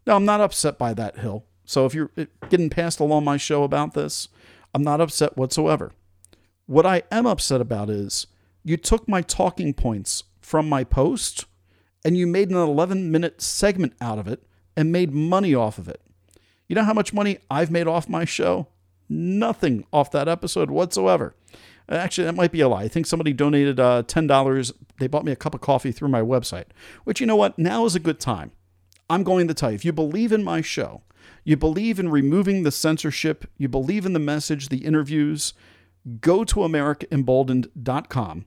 Now, 0.06 0.16
I'm 0.16 0.24
not 0.24 0.40
upset 0.40 0.78
by 0.78 0.94
that, 0.94 1.18
Hill. 1.18 1.44
So 1.64 1.84
if 1.84 1.94
you're 1.94 2.10
getting 2.48 2.70
passed 2.70 2.98
along 2.98 3.24
my 3.24 3.36
show 3.36 3.62
about 3.62 3.94
this, 3.94 4.28
I'm 4.74 4.82
not 4.82 5.00
upset 5.00 5.36
whatsoever. 5.36 5.92
What 6.66 6.86
I 6.86 7.02
am 7.10 7.26
upset 7.26 7.60
about 7.60 7.90
is 7.90 8.26
you 8.64 8.76
took 8.76 9.08
my 9.08 9.22
talking 9.22 9.74
points 9.74 10.24
from 10.40 10.68
my 10.68 10.84
post 10.84 11.44
and 12.04 12.16
you 12.16 12.26
made 12.26 12.50
an 12.50 12.56
11 12.56 13.10
minute 13.10 13.42
segment 13.42 13.94
out 14.00 14.18
of 14.18 14.28
it 14.28 14.44
and 14.76 14.92
made 14.92 15.12
money 15.12 15.54
off 15.54 15.78
of 15.78 15.88
it. 15.88 16.00
You 16.68 16.74
know 16.74 16.84
how 16.84 16.92
much 16.92 17.14
money 17.14 17.38
I've 17.50 17.70
made 17.70 17.86
off 17.86 18.08
my 18.08 18.24
show? 18.24 18.68
Nothing 19.08 19.84
off 19.90 20.10
that 20.12 20.28
episode 20.28 20.70
whatsoever. 20.70 21.34
Actually, 21.88 22.26
that 22.26 22.34
might 22.34 22.52
be 22.52 22.60
a 22.60 22.68
lie. 22.68 22.82
I 22.82 22.88
think 22.88 23.06
somebody 23.06 23.32
donated 23.32 23.80
uh, 23.80 24.02
$10. 24.02 24.72
They 25.00 25.06
bought 25.06 25.24
me 25.24 25.32
a 25.32 25.36
cup 25.36 25.54
of 25.54 25.62
coffee 25.62 25.92
through 25.92 26.08
my 26.08 26.20
website, 26.20 26.66
which, 27.04 27.20
you 27.20 27.26
know 27.26 27.36
what? 27.36 27.58
Now 27.58 27.86
is 27.86 27.94
a 27.94 28.00
good 28.00 28.20
time. 28.20 28.52
I'm 29.08 29.22
going 29.22 29.48
to 29.48 29.54
tell 29.54 29.70
you 29.70 29.76
if 29.76 29.86
you 29.86 29.92
believe 29.92 30.30
in 30.30 30.44
my 30.44 30.60
show, 30.60 31.00
you 31.44 31.56
believe 31.56 31.98
in 31.98 32.10
removing 32.10 32.62
the 32.62 32.70
censorship, 32.70 33.46
you 33.56 33.68
believe 33.68 34.04
in 34.04 34.12
the 34.12 34.18
message, 34.18 34.68
the 34.68 34.84
interviews, 34.84 35.54
go 36.20 36.44
to 36.44 36.56
AmericaEmboldened.com 36.56 38.44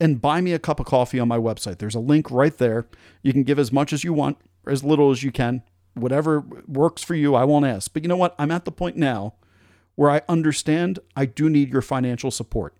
and 0.00 0.20
buy 0.20 0.40
me 0.40 0.52
a 0.52 0.58
cup 0.60 0.78
of 0.78 0.86
coffee 0.86 1.18
on 1.18 1.26
my 1.26 1.38
website. 1.38 1.78
There's 1.78 1.94
a 1.96 2.00
link 2.00 2.30
right 2.30 2.56
there. 2.56 2.86
You 3.22 3.32
can 3.32 3.42
give 3.42 3.58
as 3.58 3.72
much 3.72 3.92
as 3.92 4.04
you 4.04 4.12
want, 4.12 4.38
or 4.64 4.72
as 4.72 4.84
little 4.84 5.10
as 5.10 5.24
you 5.24 5.32
can. 5.32 5.62
Whatever 5.94 6.40
works 6.66 7.02
for 7.02 7.14
you, 7.14 7.34
I 7.34 7.44
won't 7.44 7.66
ask. 7.66 7.92
But 7.92 8.02
you 8.02 8.08
know 8.08 8.16
what? 8.16 8.34
I'm 8.38 8.50
at 8.50 8.64
the 8.64 8.72
point 8.72 8.96
now 8.96 9.34
where 9.94 10.10
I 10.10 10.22
understand 10.28 10.98
I 11.14 11.26
do 11.26 11.48
need 11.48 11.70
your 11.70 11.82
financial 11.82 12.30
support. 12.30 12.74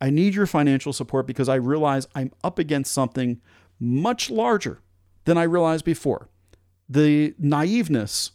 I 0.00 0.10
need 0.10 0.34
your 0.34 0.46
financial 0.46 0.92
support 0.92 1.26
because 1.26 1.48
I 1.48 1.56
realize 1.56 2.06
I'm 2.14 2.32
up 2.44 2.58
against 2.58 2.92
something 2.92 3.40
much 3.78 4.30
larger 4.30 4.80
than 5.24 5.38
I 5.38 5.42
realized 5.42 5.84
before. 5.84 6.28
The 6.88 7.34
naiveness 7.40 8.30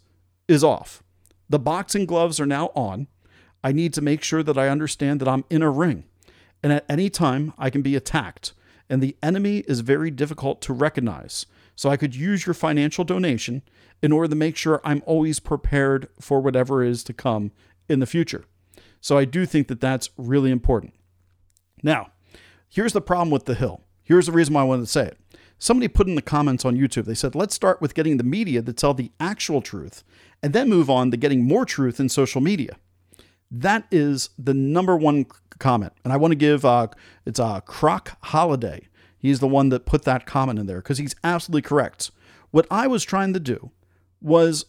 is 0.48 0.64
off. 0.64 1.04
The 1.50 1.60
boxing 1.60 2.06
gloves 2.06 2.40
are 2.40 2.46
now 2.46 2.72
on. 2.76 3.08
I 3.64 3.72
need 3.72 3.94
to 3.94 4.02
make 4.02 4.24
sure 4.24 4.44
that 4.44 4.58
I 4.58 4.70
understand 4.70 5.20
that 5.22 5.28
I'm 5.28 5.46
in 5.50 5.62
a 5.62 5.70
ring. 5.70 6.06
And 6.64 6.72
at 6.74 6.86
any 6.90 7.10
time, 7.10 7.54
I 7.58 7.70
can 7.70 7.82
be 7.82 7.96
attacked. 7.96 8.54
And 8.90 9.02
the 9.02 9.16
enemy 9.24 9.60
is 9.68 9.82
very 9.82 10.12
difficult 10.12 10.62
to 10.62 10.74
recognize. 10.74 11.46
So 11.82 11.90
I 11.90 11.98
could 11.98 12.16
use 12.16 12.46
your 12.46 12.54
financial 12.54 13.04
donation 13.04 13.64
in 14.04 14.12
order 14.12 14.28
to 14.28 14.36
make 14.36 14.56
sure 14.56 14.82
I'm 14.84 15.02
always 15.08 15.40
prepared 15.40 16.10
for 16.20 16.40
whatever 16.40 16.84
is 16.84 17.04
to 17.06 17.12
come 17.12 17.54
in 17.90 18.00
the 18.00 18.06
future. 18.06 18.46
So 19.00 19.18
I 19.18 19.26
do 19.26 19.48
think 19.48 19.68
that 19.68 19.82
that's 19.82 20.12
really 20.16 20.52
important. 20.52 20.94
Now, 21.82 22.12
here's 22.70 22.94
the 22.94 23.02
problem 23.02 23.32
with 23.32 23.46
the 23.46 23.56
Hill. 23.56 23.82
Here's 24.04 24.28
the 24.28 24.32
reason 24.32 24.54
why 24.54 24.62
I 24.62 24.66
wanted 24.66 24.84
to 24.84 24.92
say 24.92 25.08
it. 25.08 25.18
Somebody 25.58 25.88
put 25.88 26.06
in 26.06 26.14
the 26.14 26.22
comments 26.22 26.66
on 26.66 26.78
YouTube, 26.78 27.06
they 27.06 27.16
said, 27.16 27.34
let's 27.34 27.56
start 27.56 27.82
with 27.82 27.96
getting 27.96 28.18
the 28.18 28.24
media 28.24 28.62
to 28.62 28.74
tell 28.74 28.94
the 28.94 29.10
actual 29.20 29.64
truth 29.64 30.04
and 30.44 30.54
then 30.54 30.70
move 30.70 30.88
on 30.88 31.10
to 31.10 31.18
getting 31.18 31.48
more 31.48 31.66
truth 31.66 32.00
in 32.00 32.10
social 32.10 32.42
media. 32.42 32.76
That 33.50 33.88
is 33.90 34.30
the 34.38 34.54
number 34.54 34.96
one 34.96 35.26
comment. 35.58 35.94
And 36.04 36.14
I 36.14 36.18
want 36.18 36.32
to 36.32 36.36
give, 36.36 36.64
uh, 36.64 36.90
it's 37.26 37.40
uh, 37.40 37.60
Croc 37.62 38.20
Holiday. 38.26 38.88
He's 39.22 39.40
the 39.40 39.48
one 39.48 39.70
that 39.70 39.86
put 39.86 40.04
that 40.04 40.26
comment 40.26 40.60
in 40.60 40.66
there 40.66 40.82
because 40.82 40.98
he's 40.98 41.16
absolutely 41.24 41.62
correct. 41.62 42.12
What 42.50 42.66
I 42.72 42.88
was 42.88 43.04
trying 43.04 43.34
to 43.34 43.40
do 43.40 43.72
was 44.20 44.66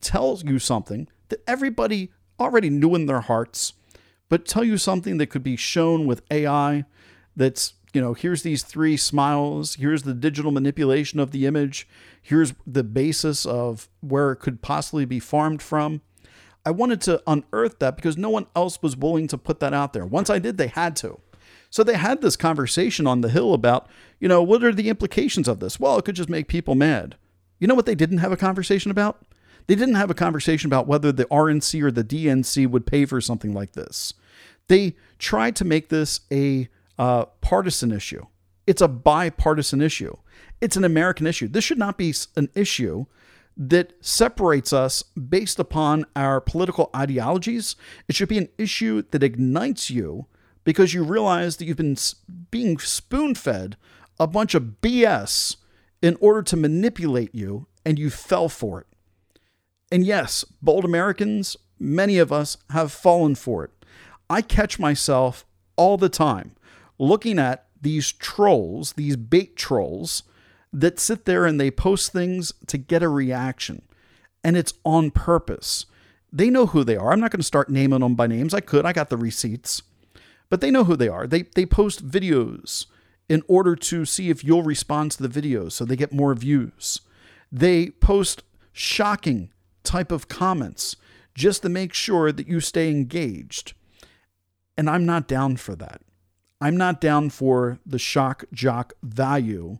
tell 0.00 0.40
you 0.44 0.58
something 0.58 1.08
that 1.28 1.42
everybody 1.46 2.12
already 2.38 2.70
knew 2.70 2.94
in 2.94 3.06
their 3.06 3.20
hearts, 3.20 3.72
but 4.28 4.46
tell 4.46 4.64
you 4.64 4.78
something 4.78 5.18
that 5.18 5.26
could 5.26 5.42
be 5.42 5.56
shown 5.56 6.06
with 6.06 6.22
AI 6.30 6.84
that's 7.36 7.74
you 7.92 8.00
know, 8.00 8.14
here's 8.14 8.42
these 8.42 8.62
three 8.62 8.96
smiles, 8.96 9.74
here's 9.74 10.04
the 10.04 10.14
digital 10.14 10.52
manipulation 10.52 11.18
of 11.18 11.32
the 11.32 11.46
image, 11.46 11.88
here's 12.22 12.54
the 12.66 12.84
basis 12.84 13.44
of 13.44 13.88
where 14.00 14.32
it 14.32 14.36
could 14.36 14.62
possibly 14.62 15.04
be 15.04 15.18
farmed 15.18 15.60
from. 15.60 16.00
I 16.64 16.70
wanted 16.70 17.00
to 17.02 17.22
unearth 17.26 17.78
that 17.78 17.96
because 17.96 18.16
no 18.16 18.30
one 18.30 18.46
else 18.54 18.82
was 18.82 18.96
willing 18.96 19.26
to 19.28 19.38
put 19.38 19.60
that 19.60 19.74
out 19.74 19.92
there. 19.92 20.04
Once 20.04 20.30
I 20.30 20.38
did, 20.38 20.56
they 20.56 20.68
had 20.68 20.94
to. 20.96 21.20
So 21.70 21.84
they 21.84 21.94
had 21.94 22.20
this 22.20 22.36
conversation 22.36 23.06
on 23.06 23.20
the 23.20 23.28
Hill 23.28 23.54
about, 23.54 23.88
you 24.18 24.28
know, 24.28 24.42
what 24.42 24.64
are 24.64 24.74
the 24.74 24.88
implications 24.88 25.46
of 25.46 25.60
this? 25.60 25.78
Well, 25.78 25.96
it 25.98 26.04
could 26.04 26.16
just 26.16 26.28
make 26.28 26.48
people 26.48 26.74
mad. 26.74 27.16
You 27.60 27.68
know 27.68 27.76
what 27.76 27.86
they 27.86 27.94
didn't 27.94 28.18
have 28.18 28.32
a 28.32 28.36
conversation 28.36 28.90
about? 28.90 29.24
They 29.66 29.76
didn't 29.76 29.94
have 29.94 30.10
a 30.10 30.14
conversation 30.14 30.66
about 30.66 30.88
whether 30.88 31.12
the 31.12 31.26
RNC 31.26 31.80
or 31.82 31.92
the 31.92 32.02
DNC 32.02 32.68
would 32.68 32.86
pay 32.86 33.04
for 33.04 33.20
something 33.20 33.54
like 33.54 33.72
this. 33.72 34.14
They 34.66 34.96
tried 35.18 35.54
to 35.56 35.64
make 35.64 35.90
this 35.90 36.20
a 36.32 36.68
uh, 36.98 37.26
partisan 37.40 37.92
issue. 37.92 38.26
It's 38.66 38.82
a 38.82 38.88
bipartisan 38.88 39.80
issue. 39.80 40.16
It's 40.60 40.76
an 40.76 40.84
American 40.84 41.26
issue. 41.26 41.48
This 41.48 41.64
should 41.64 41.78
not 41.78 41.98
be 41.98 42.14
an 42.36 42.48
issue 42.54 43.06
that 43.56 43.92
separates 44.00 44.72
us 44.72 45.02
based 45.02 45.58
upon 45.58 46.06
our 46.16 46.40
political 46.40 46.90
ideologies. 46.94 47.76
It 48.08 48.14
should 48.14 48.28
be 48.28 48.38
an 48.38 48.48
issue 48.58 49.02
that 49.10 49.22
ignites 49.22 49.90
you 49.90 50.26
because 50.64 50.94
you 50.94 51.02
realize 51.02 51.56
that 51.56 51.64
you've 51.64 51.76
been 51.76 51.96
being 52.50 52.78
spoon 52.78 53.34
fed 53.34 53.76
a 54.18 54.26
bunch 54.26 54.54
of 54.54 54.80
BS 54.82 55.56
in 56.02 56.16
order 56.20 56.42
to 56.42 56.56
manipulate 56.56 57.34
you 57.34 57.66
and 57.84 57.98
you 57.98 58.10
fell 58.10 58.48
for 58.48 58.80
it. 58.80 58.86
And 59.90 60.04
yes, 60.04 60.44
bold 60.62 60.84
Americans, 60.84 61.56
many 61.78 62.18
of 62.18 62.32
us 62.32 62.56
have 62.70 62.92
fallen 62.92 63.34
for 63.34 63.64
it. 63.64 63.70
I 64.28 64.42
catch 64.42 64.78
myself 64.78 65.44
all 65.76 65.96
the 65.96 66.08
time 66.08 66.54
looking 66.98 67.38
at 67.38 67.66
these 67.80 68.12
trolls, 68.12 68.92
these 68.92 69.16
bait 69.16 69.56
trolls 69.56 70.22
that 70.72 71.00
sit 71.00 71.24
there 71.24 71.46
and 71.46 71.58
they 71.58 71.70
post 71.70 72.12
things 72.12 72.52
to 72.66 72.78
get 72.78 73.02
a 73.02 73.08
reaction. 73.08 73.82
And 74.44 74.56
it's 74.56 74.74
on 74.84 75.10
purpose. 75.10 75.86
They 76.32 76.50
know 76.50 76.66
who 76.66 76.84
they 76.84 76.96
are. 76.96 77.12
I'm 77.12 77.20
not 77.20 77.30
going 77.30 77.40
to 77.40 77.44
start 77.44 77.70
naming 77.70 78.00
them 78.00 78.14
by 78.14 78.26
names. 78.26 78.54
I 78.54 78.60
could, 78.60 78.86
I 78.86 78.92
got 78.92 79.08
the 79.10 79.16
receipts. 79.16 79.82
But 80.50 80.60
they 80.60 80.70
know 80.70 80.84
who 80.84 80.96
they 80.96 81.08
are. 81.08 81.26
They, 81.26 81.42
they 81.42 81.64
post 81.64 82.06
videos 82.06 82.86
in 83.28 83.42
order 83.46 83.76
to 83.76 84.04
see 84.04 84.28
if 84.28 84.44
you'll 84.44 84.64
respond 84.64 85.12
to 85.12 85.26
the 85.26 85.40
videos 85.40 85.72
so 85.72 85.84
they 85.84 85.96
get 85.96 86.12
more 86.12 86.34
views. 86.34 87.00
They 87.50 87.90
post 87.90 88.42
shocking 88.72 89.50
type 89.84 90.12
of 90.12 90.28
comments 90.28 90.96
just 91.34 91.62
to 91.62 91.68
make 91.68 91.94
sure 91.94 92.32
that 92.32 92.48
you 92.48 92.60
stay 92.60 92.90
engaged. 92.90 93.74
And 94.76 94.90
I'm 94.90 95.06
not 95.06 95.28
down 95.28 95.56
for 95.56 95.76
that. 95.76 96.02
I'm 96.60 96.76
not 96.76 97.00
down 97.00 97.30
for 97.30 97.78
the 97.86 97.98
shock 97.98 98.44
jock 98.52 98.92
value 99.02 99.78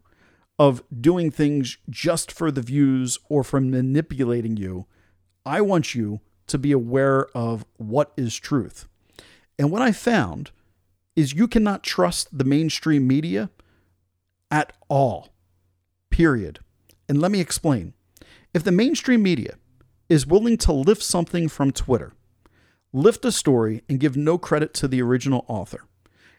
of 0.59 0.83
doing 0.99 1.31
things 1.31 1.79
just 1.89 2.31
for 2.31 2.51
the 2.51 2.63
views 2.63 3.19
or 3.29 3.43
for 3.43 3.61
manipulating 3.61 4.57
you. 4.57 4.87
I 5.45 5.61
want 5.61 5.95
you 5.95 6.21
to 6.47 6.59
be 6.59 6.73
aware 6.73 7.27
of 7.37 7.65
what 7.77 8.13
is 8.17 8.37
truth. 8.37 8.87
And 9.59 9.71
what 9.71 9.83
I 9.83 9.93
found 9.93 10.51
is 11.17 11.35
you 11.35 11.49
cannot 11.49 11.83
trust 11.83 12.37
the 12.37 12.45
mainstream 12.45 13.07
media 13.07 13.51
at 14.51 14.73
all. 14.89 15.29
Period. 16.11 16.61
And 17.09 17.21
let 17.21 17.31
me 17.31 17.41
explain. 17.41 17.95
If 18.53 18.65
the 18.65 18.73
mainstream 18.73 19.23
media 19.23 19.57
is 20.09 20.27
willing 20.27 20.57
to 20.59 20.73
lift 20.73 21.03
something 21.03 21.49
from 21.49 21.73
Twitter, 21.73 22.13
lift 22.93 23.25
a 23.25 23.33
story, 23.33 23.83
and 23.89 24.01
give 24.01 24.17
no 24.17 24.39
credit 24.39 24.75
to 24.75 24.89
the 24.89 25.01
original 25.03 25.45
author, 25.47 25.85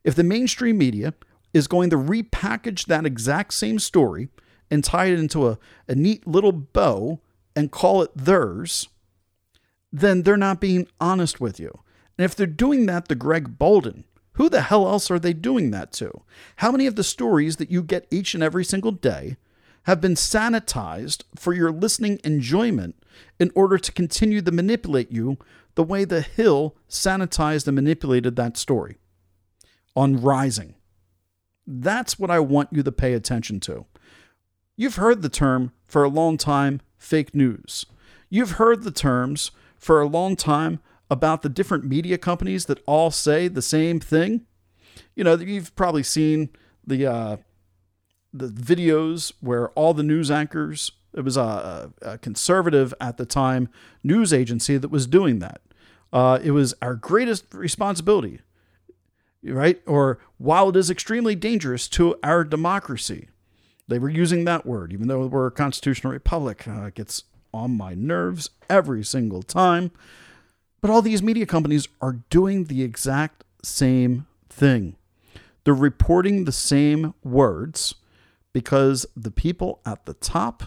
if 0.04 0.16
the 0.16 0.24
mainstream 0.24 0.78
media 0.78 1.14
is 1.54 1.68
going 1.68 1.90
to 1.90 1.98
repackage 1.98 2.86
that 2.86 3.06
exact 3.06 3.54
same 3.54 3.80
story 3.80 4.30
and 4.70 4.84
tie 4.84 5.06
it 5.06 5.20
into 5.20 5.48
a, 5.48 5.58
a 5.88 5.96
neat 5.96 6.26
little 6.26 6.52
bow 6.52 7.20
and 7.56 7.72
call 7.72 8.02
it 8.02 8.12
theirs, 8.16 8.88
then 9.92 10.24
they're 10.24 10.38
not 10.38 10.62
being 10.62 10.88
honest 11.00 11.40
with 11.42 11.60
you. 11.60 11.82
And 12.18 12.26
if 12.26 12.36
they're 12.36 12.48
doing 12.48 12.86
that 12.86 13.08
to 13.10 13.16
Greg 13.16 13.58
Boulden, 13.58 14.06
who 14.34 14.50
the 14.50 14.62
hell 14.62 14.88
else 14.88 15.12
are 15.12 15.20
they 15.20 15.34
doing 15.34 15.72
that 15.72 15.92
to? 15.94 16.22
How 16.58 16.72
many 16.72 16.88
of 16.88 16.96
the 16.96 17.04
stories 17.04 17.58
that 17.58 17.72
you 17.72 17.84
get 17.84 18.08
each 18.10 18.34
and 18.34 18.42
every 18.42 18.64
single 18.64 18.92
day 18.92 19.38
have 19.84 20.00
been 20.00 20.14
sanitized 20.14 21.24
for 21.36 21.54
your 21.54 21.72
listening 21.72 22.20
enjoyment 22.24 22.96
in 23.40 23.52
order 23.56 23.78
to 23.78 23.92
continue 23.92 24.42
to 24.42 24.52
manipulate 24.52 25.12
you 25.12 25.38
the 25.76 25.84
way 25.84 26.06
the 26.06 26.22
Hill 26.22 26.76
sanitized 26.90 27.68
and 27.68 27.76
manipulated 27.76 28.36
that 28.36 28.58
story 28.58 28.98
on 29.96 30.22
Rising? 30.22 30.76
That's 31.68 32.18
what 32.20 32.32
I 32.32 32.40
want 32.40 32.70
you 32.72 32.84
to 32.84 32.92
pay 32.92 33.14
attention 33.14 33.60
to. 33.62 33.86
You've 34.76 34.96
heard 34.96 35.22
the 35.22 35.30
term 35.30 35.72
for 35.86 36.04
a 36.04 36.10
long 36.10 36.38
time 36.38 36.82
fake 36.98 37.36
news. 37.36 37.86
You've 38.30 38.52
heard 38.52 38.84
the 38.84 38.92
terms 38.92 39.52
for 39.78 40.02
a 40.02 40.08
long 40.08 40.36
time 40.36 40.80
about 41.12 41.44
the 41.44 41.50
different 41.50 41.86
media 41.86 42.18
companies 42.18 42.66
that 42.66 42.82
all 42.88 43.12
say 43.12 43.48
the 43.48 43.62
same 43.62 44.00
thing. 44.00 44.48
You 45.16 45.24
know, 45.24 45.36
you've 45.36 45.76
probably 45.76 46.02
seen 46.02 46.50
the 46.86 47.06
uh, 47.06 47.38
the 48.34 48.48
videos 48.48 49.34
where 49.42 49.70
all 49.72 49.94
the 49.94 50.04
news 50.04 50.32
anchors. 50.32 50.94
It 51.14 51.26
was 51.26 51.36
a, 51.36 51.92
a 52.02 52.18
conservative 52.18 52.94
at 53.00 53.18
the 53.18 53.26
time 53.26 53.68
news 54.02 54.32
agency 54.32 54.78
that 54.78 54.90
was 54.90 55.06
doing 55.06 55.40
that. 55.40 55.62
Uh, 56.14 56.40
it 56.42 56.52
was 56.52 56.74
our 56.82 56.96
greatest 56.96 57.54
responsibility 57.54 58.40
right? 59.44 59.82
Or 59.88 60.20
while 60.38 60.70
it 60.70 60.76
is 60.76 60.90
extremely 60.90 61.36
dangerous 61.36 61.88
to 61.90 62.18
our 62.24 62.44
democracy. 62.44 63.30
They 63.88 64.00
were 64.00 64.10
using 64.10 64.46
that 64.46 64.66
word, 64.66 64.94
even 64.94 65.08
though 65.08 65.26
we're 65.26 65.48
a 65.48 65.52
constitutional 65.52 66.14
republic. 66.14 66.68
Uh, 66.68 66.86
it 66.86 66.96
gets 66.96 67.24
on 67.54 67.76
my 67.76 67.94
nerves 67.94 68.50
every 68.70 69.04
single 69.04 69.44
time. 69.44 69.92
But 70.82 70.90
all 70.90 71.02
these 71.02 71.22
media 71.22 71.46
companies 71.46 71.88
are 72.02 72.20
doing 72.30 72.66
the 72.66 72.82
exact 72.82 73.44
same 73.64 74.26
thing. 74.50 74.96
They're 75.64 75.74
reporting 75.76 76.46
the 76.46 76.52
same 76.52 77.14
words 77.24 77.96
because 78.52 79.06
the 79.16 79.32
people 79.32 79.80
at 79.86 80.06
the 80.06 80.16
top 80.16 80.64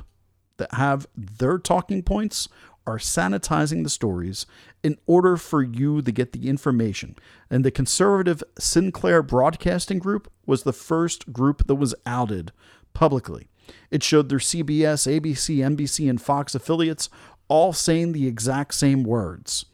that 0.56 0.72
have 0.74 1.06
their 1.16 1.58
talking 1.58 2.02
points 2.02 2.48
are 2.86 2.98
sanitizing 2.98 3.82
the 3.82 3.90
stories 3.90 4.46
in 4.82 4.98
order 5.06 5.36
for 5.36 5.62
you 5.62 6.02
to 6.02 6.12
get 6.12 6.32
the 6.32 6.48
information. 6.48 7.16
And 7.50 7.64
the 7.64 7.70
conservative 7.70 8.42
Sinclair 8.58 9.22
Broadcasting 9.22 9.98
Group 9.98 10.30
was 10.46 10.62
the 10.62 10.72
first 10.72 11.32
group 11.32 11.66
that 11.66 11.74
was 11.76 11.94
outed 12.06 12.52
publicly. 12.92 13.48
It 13.90 14.02
showed 14.02 14.28
their 14.28 14.38
CBS, 14.38 15.08
ABC, 15.08 15.56
NBC, 15.56 16.08
and 16.08 16.20
Fox 16.20 16.54
affiliates 16.54 17.08
all 17.48 17.72
saying 17.72 18.12
the 18.12 18.26
exact 18.26 18.74
same 18.74 19.02
words. 19.02 19.64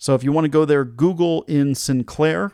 So 0.00 0.14
if 0.14 0.24
you 0.24 0.32
want 0.32 0.46
to 0.46 0.50
go 0.50 0.64
there, 0.64 0.84
Google 0.84 1.42
in 1.42 1.74
Sinclair 1.74 2.52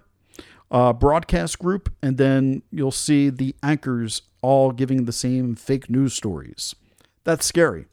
uh, 0.68 0.92
Broadcast 0.92 1.61
Group, 1.61 1.94
and 2.02 2.18
then 2.18 2.62
you'll 2.72 2.90
see 2.90 3.30
the 3.30 3.54
anchors 3.62 4.22
all 4.42 4.72
giving 4.72 5.04
the 5.04 5.12
same 5.12 5.54
fake 5.54 5.88
news 5.88 6.12
stories. 6.12 6.74
That's 7.22 7.46
scary 7.46 7.87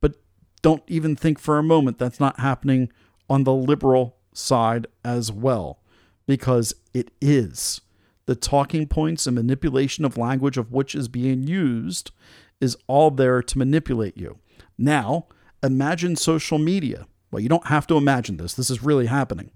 But 0.00 0.14
don't 0.62 0.84
even 0.86 1.16
think 1.16 1.40
for 1.40 1.58
a 1.58 1.64
moment 1.64 1.98
that's 1.98 2.20
not 2.20 2.38
happening 2.38 2.92
on 3.28 3.42
the 3.42 3.52
liberal 3.52 4.16
side 4.32 4.86
as 5.04 5.32
well. 5.32 5.80
Because 6.26 6.72
It 6.94 7.10
is. 7.20 7.80
The 8.26 8.36
talking 8.36 8.86
points 8.86 9.26
and 9.26 9.34
manipulation 9.34 10.04
of 10.04 10.16
language 10.16 10.56
of 10.56 10.70
which 10.70 10.94
is 10.94 11.08
being 11.08 11.42
used 11.42 12.12
is 12.60 12.76
all 12.86 13.10
there 13.10 13.42
to 13.42 13.58
manipulate 13.58 14.16
you. 14.16 14.38
Now, 14.78 15.26
imagine 15.60 16.14
social 16.14 16.58
media. 16.58 17.08
Well, 17.30 17.40
you 17.40 17.48
don't 17.48 17.66
have 17.66 17.86
to 17.88 17.96
imagine 17.96 18.36
this, 18.36 18.54
this 18.54 18.70
is 18.70 18.82
really 18.82 19.06
happening. 19.06 19.50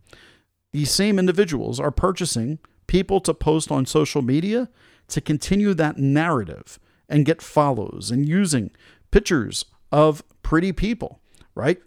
These 0.73 0.91
same 0.91 1.19
individuals 1.19 1.79
are 1.79 1.91
purchasing 1.91 2.59
people 2.87 3.21
to 3.21 3.35
post 3.35 3.71
on 3.71 3.87
social 3.87 4.23
media 4.23 4.69
to 5.09 5.21
continue 5.21 5.75
that 5.75 5.99
narrative 5.99 6.79
and 7.09 7.25
get 7.25 7.43
follows 7.43 8.11
and 8.11 8.29
using 8.29 8.71
pictures 9.11 9.65
of 9.93 10.23
pretty 10.43 10.73
people, 10.73 11.21
right? 11.55 11.81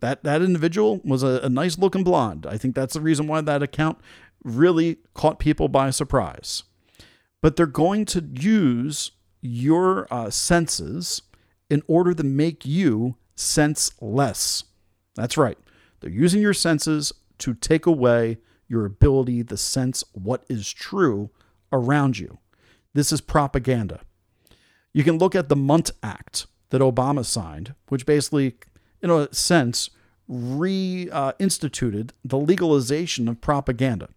That 0.00 0.24
that 0.24 0.42
individual 0.42 1.00
was 1.04 1.22
a, 1.22 1.40
a 1.42 1.48
nice 1.48 1.78
looking 1.78 2.04
blonde. 2.04 2.46
I 2.46 2.58
think 2.58 2.74
that's 2.74 2.94
the 2.94 3.00
reason 3.00 3.26
why 3.26 3.40
that 3.40 3.62
account 3.62 3.98
really 4.42 4.98
caught 5.14 5.38
people 5.38 5.68
by 5.68 5.90
surprise. 5.90 6.64
But 7.40 7.56
they're 7.56 7.66
going 7.66 8.04
to 8.06 8.24
use 8.34 9.12
your 9.40 10.06
uh, 10.10 10.30
senses 10.30 11.22
in 11.70 11.82
order 11.86 12.14
to 12.14 12.22
make 12.22 12.66
you 12.66 13.16
sense 13.34 13.90
less. 14.00 14.64
That's 15.14 15.36
right. 15.36 15.58
They're 16.00 16.10
using 16.10 16.42
your 16.42 16.54
senses 16.54 17.12
to 17.38 17.54
take 17.54 17.86
away 17.86 18.38
your 18.68 18.84
ability 18.84 19.44
to 19.44 19.56
sense 19.56 20.04
what 20.12 20.44
is 20.48 20.72
true 20.72 21.30
around 21.72 22.18
you. 22.18 22.38
This 22.94 23.12
is 23.12 23.20
propaganda. 23.20 24.00
You 24.92 25.04
can 25.04 25.18
look 25.18 25.34
at 25.34 25.48
the 25.48 25.56
Mundt 25.56 25.90
Act 26.02 26.46
that 26.70 26.80
Obama 26.80 27.24
signed, 27.24 27.74
which 27.88 28.06
basically, 28.06 28.54
in 29.02 29.10
a 29.10 29.32
sense, 29.34 29.90
reinstituted 30.30 32.10
uh, 32.10 32.14
the 32.24 32.38
legalization 32.38 33.28
of 33.28 33.40
propaganda. 33.40 34.08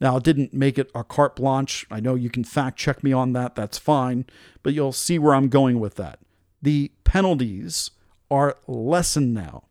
Now, 0.00 0.18
it 0.18 0.24
didn't 0.24 0.52
make 0.52 0.78
it 0.78 0.90
a 0.94 1.02
carte 1.02 1.36
blanche. 1.36 1.86
I 1.90 2.00
know 2.00 2.14
you 2.14 2.28
can 2.28 2.44
fact 2.44 2.78
check 2.78 3.02
me 3.02 3.12
on 3.12 3.32
that. 3.32 3.54
That's 3.54 3.78
fine. 3.78 4.26
But 4.62 4.74
you'll 4.74 4.92
see 4.92 5.18
where 5.18 5.34
I'm 5.34 5.48
going 5.48 5.80
with 5.80 5.94
that. 5.94 6.18
The 6.60 6.92
penalties 7.04 7.92
are 8.30 8.58
lessened 8.66 9.32
now. 9.32 9.64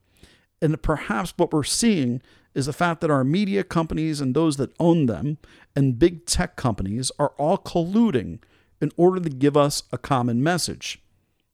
And 0.65 0.81
perhaps 0.81 1.31
what 1.37 1.53
we're 1.53 1.63
seeing 1.63 2.23
is 2.55 2.65
the 2.65 2.73
fact 2.73 2.99
that 3.01 3.11
our 3.11 3.23
media 3.23 3.63
companies 3.63 4.19
and 4.19 4.35
those 4.35 4.57
that 4.57 4.73
own 4.79 5.05
them 5.05 5.37
and 5.75 5.99
big 5.99 6.25
tech 6.25 6.55
companies 6.55 7.11
are 7.19 7.33
all 7.37 7.59
colluding 7.59 8.39
in 8.81 8.91
order 8.97 9.19
to 9.19 9.29
give 9.29 9.55
us 9.55 9.83
a 9.91 9.99
common 9.99 10.41
message. 10.41 11.03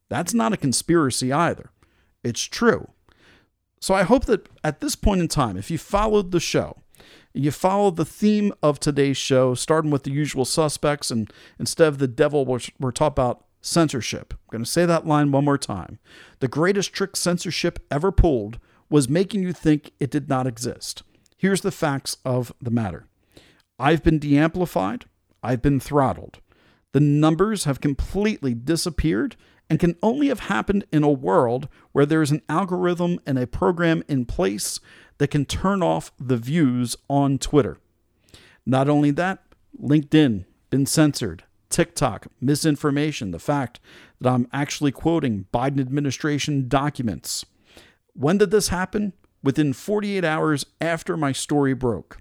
That's 0.07 0.33
not 0.33 0.53
a 0.53 0.57
conspiracy 0.57 1.33
either. 1.33 1.71
It's 2.23 2.43
true. 2.43 2.91
So 3.81 3.93
I 3.93 4.03
hope 4.03 4.27
that 4.27 4.47
at 4.63 4.79
this 4.79 4.95
point 4.95 5.19
in 5.19 5.27
time, 5.27 5.57
if 5.57 5.69
you 5.69 5.77
followed 5.77 6.31
the 6.31 6.39
show, 6.39 6.77
you 7.33 7.51
follow 7.51 7.91
the 7.91 8.05
theme 8.05 8.53
of 8.63 8.79
today's 8.79 9.17
show, 9.17 9.55
starting 9.55 9.91
with 9.91 10.03
the 10.03 10.11
usual 10.11 10.45
suspects, 10.45 11.11
and 11.11 11.29
instead 11.59 11.89
of 11.89 11.97
the 11.97 12.07
devil, 12.07 12.45
we're, 12.45 12.61
we're 12.79 12.91
talking 12.91 13.21
about 13.21 13.43
censorship. 13.59 14.33
I'm 14.33 14.51
going 14.53 14.63
to 14.63 14.69
say 14.69 14.85
that 14.85 15.05
line 15.05 15.33
one 15.33 15.43
more 15.43 15.57
time. 15.57 15.99
The 16.39 16.47
greatest 16.47 16.93
trick 16.93 17.17
censorship 17.17 17.85
ever 17.91 18.13
pulled 18.13 18.57
was 18.91 19.09
making 19.09 19.41
you 19.41 19.53
think 19.53 19.93
it 19.99 20.11
did 20.11 20.29
not 20.29 20.45
exist. 20.45 21.01
Here's 21.37 21.61
the 21.61 21.71
facts 21.71 22.17
of 22.23 22.53
the 22.61 22.69
matter 22.69 23.07
I've 23.79 24.03
been 24.03 24.19
deamplified, 24.19 25.03
I've 25.41 25.61
been 25.63 25.79
throttled. 25.79 26.39
The 26.91 26.99
numbers 26.99 27.63
have 27.63 27.81
completely 27.81 28.53
disappeared 28.53 29.37
and 29.69 29.79
can 29.79 29.95
only 30.03 30.27
have 30.27 30.41
happened 30.41 30.83
in 30.91 31.03
a 31.03 31.09
world 31.09 31.69
where 31.93 32.05
there 32.05 32.21
is 32.21 32.31
an 32.31 32.41
algorithm 32.49 33.19
and 33.25 33.39
a 33.39 33.47
program 33.47 34.03
in 34.09 34.25
place 34.25 34.81
that 35.17 35.29
can 35.29 35.45
turn 35.45 35.81
off 35.81 36.11
the 36.19 36.35
views 36.35 36.97
on 37.09 37.37
Twitter. 37.37 37.77
Not 38.65 38.89
only 38.89 39.11
that, 39.11 39.41
LinkedIn 39.81 40.43
been 40.69 40.85
censored, 40.85 41.43
TikTok 41.69 42.27
misinformation, 42.41 43.31
the 43.31 43.39
fact 43.39 43.79
that 44.19 44.29
I'm 44.29 44.47
actually 44.51 44.91
quoting 44.91 45.45
Biden 45.53 45.79
administration 45.79 46.67
documents. 46.67 47.45
When 48.13 48.37
did 48.37 48.51
this 48.51 48.69
happen? 48.69 49.13
Within 49.43 49.73
48 49.73 50.23
hours 50.23 50.65
after 50.79 51.17
my 51.17 51.31
story 51.31 51.73
broke. 51.73 52.17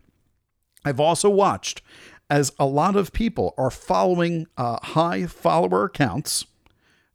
I've 0.84 1.00
also 1.00 1.28
watched 1.28 1.82
as 2.30 2.52
a 2.58 2.64
lot 2.64 2.96
of 2.96 3.12
people 3.12 3.54
are 3.58 3.70
following 3.70 4.46
uh, 4.56 4.78
high 4.80 5.26
follower 5.26 5.84
accounts 5.84 6.46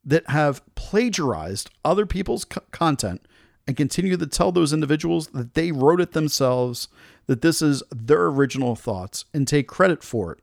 that 0.03 0.29
have 0.29 0.61
plagiarized 0.75 1.71
other 1.83 2.05
people's 2.05 2.45
co- 2.45 2.61
content 2.71 3.25
and 3.65 3.75
continue 3.75 4.15
to 4.17 4.27
tell 4.27 4.51
those 4.51 4.73
individuals 4.73 5.27
that 5.29 5.55
they 5.55 5.71
wrote 5.71 5.99
it 5.99 6.11
themselves, 6.11 6.87
that 7.25 7.41
this 7.41 7.61
is 7.61 7.81
their 7.91 8.27
original 8.27 8.75
thoughts, 8.75 9.25
and 9.33 9.47
take 9.47 9.67
credit 9.67 10.03
for 10.03 10.33
it 10.33 10.39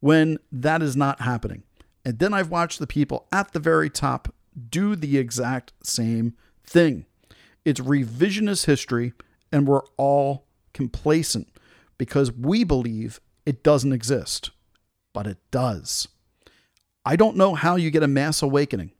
when 0.00 0.38
that 0.50 0.80
is 0.80 0.96
not 0.96 1.20
happening. 1.20 1.62
And 2.04 2.18
then 2.18 2.32
I've 2.32 2.50
watched 2.50 2.78
the 2.78 2.86
people 2.86 3.26
at 3.32 3.52
the 3.52 3.58
very 3.58 3.90
top 3.90 4.32
do 4.70 4.96
the 4.96 5.18
exact 5.18 5.72
same 5.82 6.34
thing. 6.62 7.06
It's 7.64 7.80
revisionist 7.80 8.66
history, 8.66 9.12
and 9.50 9.66
we're 9.66 9.84
all 9.96 10.46
complacent 10.72 11.48
because 11.98 12.32
we 12.32 12.64
believe 12.64 13.20
it 13.46 13.62
doesn't 13.62 13.92
exist, 13.92 14.50
but 15.12 15.26
it 15.26 15.38
does. 15.50 16.08
I 17.04 17.16
don't 17.16 17.36
know 17.36 17.54
how 17.54 17.76
you 17.76 17.90
get 17.90 18.02
a 18.02 18.08
mass 18.08 18.42
awakening. 18.42 18.92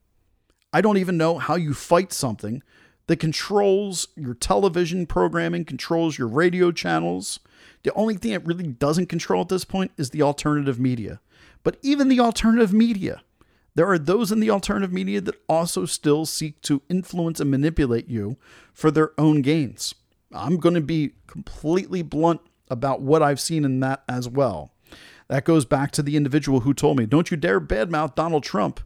I 0.73 0.81
don't 0.81 0.99
even 0.99 1.17
know 1.17 1.39
how 1.39 1.57
you 1.57 1.73
fight 1.75 2.13
something 2.13 2.63
that 3.07 3.17
controls 3.17 4.09
your 4.17 4.35
television 4.35 5.07
programming, 5.07 5.65
controls 5.65 6.19
your 6.19 6.29
radio 6.29 6.73
channels. 6.73 7.41
The 7.83 7.93
only 7.95 8.17
thing 8.17 8.33
it 8.33 8.47
really 8.47 8.67
doesn't 8.67 9.09
control 9.09 9.43
at 9.43 9.49
this 9.49 9.65
point 9.65 9.93
is 9.97 10.11
the 10.11 10.23
alternative 10.23 10.81
media. 10.81 11.21
But 11.63 11.79
even 11.83 12.09
the 12.09 12.21
alternative 12.21 12.73
media, 12.73 13.23
there 13.75 13.89
are 13.89 13.99
those 13.99 14.31
in 14.31 14.41
the 14.41 14.51
alternative 14.51 14.93
media 14.93 15.21
that 15.21 15.41
also 15.49 15.85
still 15.85 16.27
seek 16.27 16.61
to 16.63 16.83
influence 16.89 17.41
and 17.41 17.51
manipulate 17.51 18.09
you 18.09 18.37
for 18.73 18.91
their 18.91 19.13
own 19.19 19.43
gains. 19.43 19.95
I'm 20.33 20.59
going 20.59 20.75
to 20.75 20.81
be 20.81 21.13
completely 21.27 22.03
blunt 22.03 22.41
about 22.71 23.01
what 23.01 23.23
I've 23.23 23.41
seen 23.41 23.65
in 23.65 23.81
that 23.81 24.03
as 24.09 24.29
well. 24.29 24.73
That 25.29 25.45
goes 25.45 25.65
back 25.65 25.91
to 25.93 26.03
the 26.03 26.17
individual 26.17 26.61
who 26.61 26.75
told 26.75 26.99
me, 26.99 27.07
Don't 27.07 27.31
you 27.31 27.37
dare 27.37 27.61
badmouth 27.61 28.15
Donald 28.15 28.43
Trump 28.45 28.81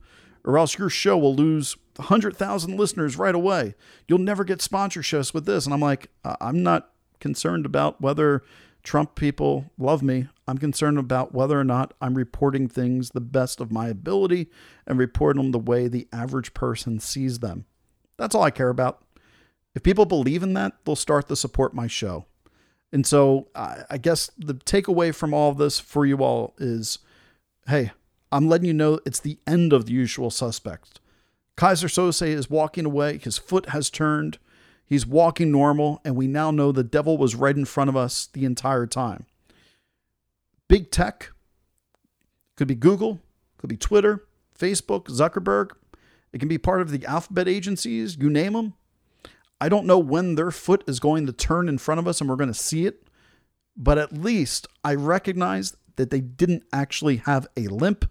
or 0.45 0.57
else 0.57 0.79
your 0.79 0.89
show 0.89 1.19
will 1.19 1.35
lose 1.35 1.77
100,000 1.97 2.77
listeners 2.77 3.17
right 3.17 3.35
away. 3.35 3.75
You'll 4.07 4.19
never 4.19 4.45
get 4.45 4.61
sponsorships 4.61 5.35
with 5.35 5.47
this. 5.47 5.65
And 5.67 5.75
I'm 5.75 5.81
like, 5.81 6.11
I'm 6.25 6.63
not 6.63 6.91
concerned 7.21 7.67
about 7.67 8.01
whether 8.01 8.43
Trump 8.83 9.15
people 9.15 9.71
love 9.77 10.03
me. 10.03 10.29
I'm 10.47 10.59
concerned 10.59 10.99
about 10.99 11.35
whether 11.35 11.59
or 11.59 11.65
not 11.65 11.95
I'm 12.01 12.15
reporting 12.15 12.69
things 12.69 13.11
the 13.11 13.21
best 13.21 13.61
of 13.61 13.71
my 13.71 13.89
ability 13.89 14.49
and 14.87 14.99
reporting 14.99 15.43
them 15.43 15.53
the 15.53 15.59
way 15.59 15.89
the 15.89 16.09
average 16.13 16.55
person 16.55 17.01
sees 17.01 17.41
them. 17.41 17.67
That's 18.17 18.35
all 18.35 18.43
I 18.43 18.51
care 18.51 18.71
about. 18.71 19.03
If 19.75 19.83
people 19.83 20.07
believe 20.07 20.43
in 20.43 20.55
that, 20.55 20.73
they'll 20.85 20.97
start 20.97 21.29
to 21.29 21.37
support 21.37 21.75
my 21.75 21.87
show. 21.87 22.27
And 22.91 23.07
so 23.07 23.49
I 23.55 23.99
guess 23.99 24.31
the 24.39 24.55
takeaway 24.55 25.15
from 25.15 25.35
all 25.35 25.53
this 25.53 25.79
for 25.79 26.07
you 26.07 26.19
all 26.19 26.55
is 26.59 26.99
hey, 27.67 27.93
I'm 28.33 28.49
letting 28.49 28.67
you 28.67 28.73
know 28.73 28.99
it's 29.05 29.21
the 29.21 29.39
end 29.47 29.75
of 29.75 29.85
the 29.85 29.93
usual 29.93 30.31
suspects. 30.31 30.93
Keyser 31.59 31.89
Söze 31.89 32.27
is 32.27 32.49
walking 32.49 32.87
away. 32.87 33.19
His 33.19 33.37
foot 33.37 33.71
has 33.71 33.91
turned. 33.91 34.39
He's 34.89 35.07
walking 35.07 35.53
normal, 35.53 36.01
and 36.03 36.17
we 36.17 36.27
now 36.27 36.51
know 36.51 36.73
the 36.73 36.83
devil 36.83 37.19
was 37.19 37.35
right 37.35 37.55
in 37.55 37.67
front 37.67 37.91
of 37.91 37.97
us 37.97 38.27
the 38.33 38.47
entire 38.47 38.87
time. 38.87 39.27
Big 40.67 40.91
tech 40.91 41.33
could 42.57 42.69
be 42.69 42.75
Google, 42.75 43.21
could 43.59 43.69
be 43.69 43.77
Twitter, 43.77 44.25
Facebook, 44.59 45.05
Zuckerberg. 45.05 45.73
It 46.33 46.39
can 46.39 46.49
be 46.49 46.57
part 46.57 46.81
of 46.81 46.91
the 46.91 47.05
alphabet 47.05 47.49
agencies, 47.49 48.17
you 48.19 48.31
name 48.31 48.55
them. 48.55 48.75
I 49.61 49.69
don't 49.69 49.87
know 49.87 49.99
when 49.99 50.37
their 50.37 50.51
foot 50.51 50.85
is 50.87 51.01
going 51.01 51.27
to 51.27 51.33
turn 51.33 51.69
in 51.69 51.77
front 51.79 51.99
of 51.99 52.09
us 52.09 52.21
and 52.21 52.31
we're 52.31 52.37
going 52.37 52.53
to 52.53 52.55
see 52.55 52.87
it, 52.87 53.09
but 53.77 53.99
at 53.99 54.13
least 54.13 54.67
I 54.83 54.95
recognize 54.95 55.77
that 55.97 56.11
they 56.11 56.21
didn't 56.21 56.65
actually 56.73 57.17
have 57.17 57.47
a 57.57 57.67
limp 57.69 58.07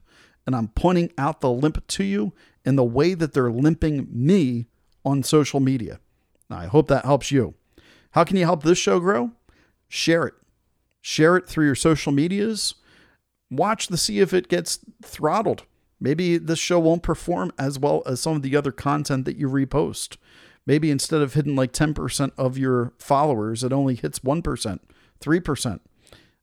and 0.46 0.56
I'm 0.56 0.68
pointing 0.70 1.12
out 1.18 1.42
the 1.42 1.52
limp 1.52 1.86
to 1.88 2.04
you 2.04 2.34
in 2.66 2.76
the 2.76 2.84
way 2.84 3.14
that 3.14 3.34
they're 3.34 3.52
limping 3.52 4.08
me 4.12 4.68
on 5.04 5.24
social 5.24 5.60
media. 5.60 6.00
I 6.50 6.66
hope 6.66 6.88
that 6.88 7.06
helps 7.06 7.32
you. 7.32 7.56
How 8.12 8.24
can 8.24 8.38
you 8.38 8.46
help 8.46 8.64
this 8.64 8.78
show 8.78 9.00
grow? 9.00 9.32
Share 9.88 10.28
it. 10.28 10.34
Share 11.02 11.38
it 11.38 11.48
through 11.48 11.66
your 11.66 11.76
social 11.76 12.12
medias. 12.12 12.76
Watch 13.50 13.88
to 13.88 13.98
see 13.98 14.20
if 14.20 14.34
it 14.34 14.50
gets 14.50 14.80
throttled. 15.04 15.64
Maybe 16.00 16.38
this 16.38 16.60
show 16.60 16.80
won't 16.80 17.04
perform 17.04 17.52
as 17.58 17.80
well 17.80 18.04
as 18.06 18.22
some 18.22 18.36
of 18.36 18.42
the 18.42 18.56
other 18.56 18.72
content 18.72 19.26
that 19.26 19.38
you 19.38 19.50
repost. 19.50 20.18
Maybe 20.66 20.92
instead 20.92 21.22
of 21.22 21.34
hitting 21.34 21.56
like 21.56 21.72
10% 21.72 22.32
of 22.38 22.58
your 22.58 22.94
followers, 23.00 23.64
it 23.64 23.72
only 23.72 23.96
hits 23.96 24.20
1%, 24.20 24.80
3%. 25.22 25.80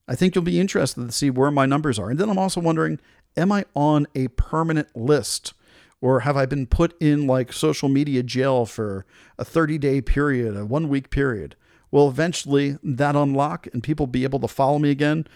I 0.07 0.15
think 0.15 0.35
you'll 0.35 0.43
be 0.43 0.59
interested 0.59 1.05
to 1.05 1.11
see 1.11 1.29
where 1.29 1.51
my 1.51 1.65
numbers 1.65 1.99
are. 1.99 2.09
And 2.09 2.19
then 2.19 2.29
I'm 2.29 2.39
also 2.39 2.61
wondering 2.61 2.99
am 3.37 3.51
I 3.51 3.65
on 3.75 4.07
a 4.15 4.29
permanent 4.29 4.95
list? 4.95 5.53
Or 6.01 6.21
have 6.21 6.37
I 6.37 6.45
been 6.45 6.67
put 6.67 6.95
in 7.01 7.25
like 7.25 7.53
social 7.53 7.89
media 7.89 8.21
jail 8.21 8.65
for 8.65 9.05
a 9.37 9.45
30 9.45 9.77
day 9.77 10.01
period, 10.01 10.55
a 10.55 10.65
one 10.65 10.89
week 10.89 11.09
period? 11.09 11.55
Will 11.91 12.09
eventually 12.09 12.77
that 12.83 13.15
unlock 13.15 13.67
and 13.73 13.81
people 13.81 14.07
be 14.07 14.23
able 14.23 14.39
to 14.39 14.47
follow 14.47 14.79
me 14.79 14.91
again? 14.91 15.27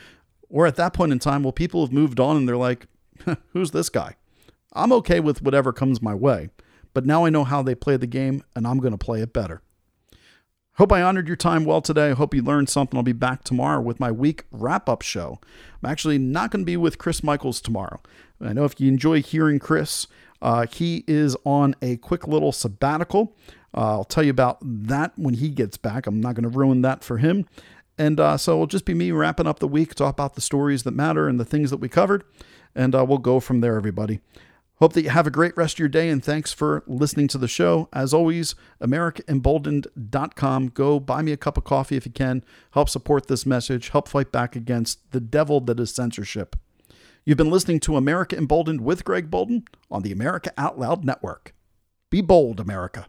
Or 0.49 0.67
at 0.67 0.75
that 0.75 0.93
point 0.93 1.11
in 1.11 1.19
time, 1.19 1.43
well, 1.43 1.51
people 1.51 1.81
have 1.85 1.93
moved 1.93 2.19
on 2.19 2.35
and 2.35 2.47
they're 2.47 2.57
like, 2.57 2.87
who's 3.53 3.71
this 3.71 3.89
guy? 3.89 4.15
I'm 4.73 4.91
okay 4.93 5.19
with 5.19 5.41
whatever 5.41 5.73
comes 5.73 6.01
my 6.01 6.13
way, 6.13 6.49
but 6.93 7.05
now 7.05 7.25
I 7.25 7.29
know 7.29 7.43
how 7.43 7.61
they 7.61 7.75
play 7.75 7.97
the 7.97 8.07
game 8.07 8.43
and 8.55 8.67
I'm 8.67 8.79
going 8.79 8.91
to 8.91 8.97
play 8.97 9.21
it 9.21 9.33
better. 9.33 9.61
Hope 10.79 10.93
I 10.93 11.01
honored 11.01 11.27
your 11.27 11.35
time 11.35 11.65
well 11.65 11.81
today. 11.81 12.11
I 12.11 12.13
hope 12.13 12.33
you 12.33 12.41
learned 12.41 12.69
something. 12.69 12.97
I'll 12.97 13.03
be 13.03 13.11
back 13.11 13.43
tomorrow 13.43 13.81
with 13.81 13.99
my 13.99 14.11
week 14.11 14.45
wrap 14.49 14.87
up 14.87 15.01
show. 15.01 15.39
I'm 15.83 15.89
actually 15.89 16.17
not 16.17 16.51
going 16.51 16.61
to 16.61 16.65
be 16.65 16.77
with 16.77 16.97
Chris 16.97 17.21
Michaels 17.21 17.59
tomorrow. 17.59 17.99
I 18.39 18.53
know 18.53 18.63
if 18.63 18.79
you 18.79 18.87
enjoy 18.87 19.21
hearing 19.21 19.59
Chris, 19.59 20.07
uh, 20.41 20.65
he 20.67 21.03
is 21.07 21.35
on 21.45 21.75
a 21.81 21.97
quick 21.97 22.27
little 22.27 22.51
sabbatical. 22.51 23.35
Uh, 23.75 23.91
I'll 23.91 24.03
tell 24.03 24.23
you 24.23 24.31
about 24.31 24.57
that 24.61 25.13
when 25.15 25.35
he 25.35 25.49
gets 25.49 25.77
back. 25.77 26.07
I'm 26.07 26.21
not 26.21 26.35
going 26.35 26.49
to 26.49 26.57
ruin 26.57 26.81
that 26.81 27.03
for 27.03 27.17
him. 27.17 27.45
And 27.97 28.19
uh, 28.19 28.37
so 28.37 28.53
it'll 28.53 28.67
just 28.67 28.85
be 28.85 28.93
me 28.93 29.11
wrapping 29.11 29.47
up 29.47 29.59
the 29.59 29.67
week, 29.67 29.93
talk 29.93 30.13
about 30.13 30.35
the 30.35 30.41
stories 30.41 30.83
that 30.83 30.91
matter 30.91 31.27
and 31.27 31.39
the 31.39 31.45
things 31.45 31.69
that 31.69 31.77
we 31.77 31.89
covered. 31.89 32.23
And 32.73 32.95
uh, 32.95 33.05
we'll 33.05 33.17
go 33.17 33.39
from 33.39 33.59
there, 33.59 33.75
everybody. 33.75 34.21
Hope 34.75 34.93
that 34.93 35.01
you 35.01 35.09
have 35.09 35.27
a 35.27 35.31
great 35.31 35.57
rest 35.57 35.75
of 35.75 35.79
your 35.79 35.89
day 35.89 36.07
and 36.09 36.23
thanks 36.23 36.53
for 36.53 36.83
listening 36.87 37.27
to 37.27 37.37
the 37.37 37.49
show. 37.49 37.89
As 37.91 38.13
always, 38.13 38.55
AmericaEmboldened.com. 38.81 40.69
Go 40.69 41.01
buy 41.01 41.21
me 41.21 41.33
a 41.33 41.37
cup 41.37 41.57
of 41.57 41.65
coffee 41.65 41.97
if 41.97 42.05
you 42.05 42.13
can. 42.13 42.45
Help 42.71 42.87
support 42.87 43.27
this 43.27 43.45
message. 43.45 43.89
Help 43.89 44.07
fight 44.07 44.31
back 44.31 44.55
against 44.55 45.11
the 45.11 45.19
devil 45.19 45.59
that 45.59 45.81
is 45.81 45.93
censorship. 45.93 46.55
You've 47.25 47.37
been 47.37 47.51
listening 47.51 47.79
to 47.81 47.97
America 47.97 48.37
Emboldened 48.37 48.81
with 48.81 49.03
Greg 49.03 49.29
Boulden 49.29 49.65
on 49.91 50.03
the 50.03 50.11
America 50.11 50.51
Out 50.57 50.79
Loud 50.79 51.03
Network. 51.03 51.53
Be 52.09 52.21
bold, 52.21 52.59
America. 52.59 53.07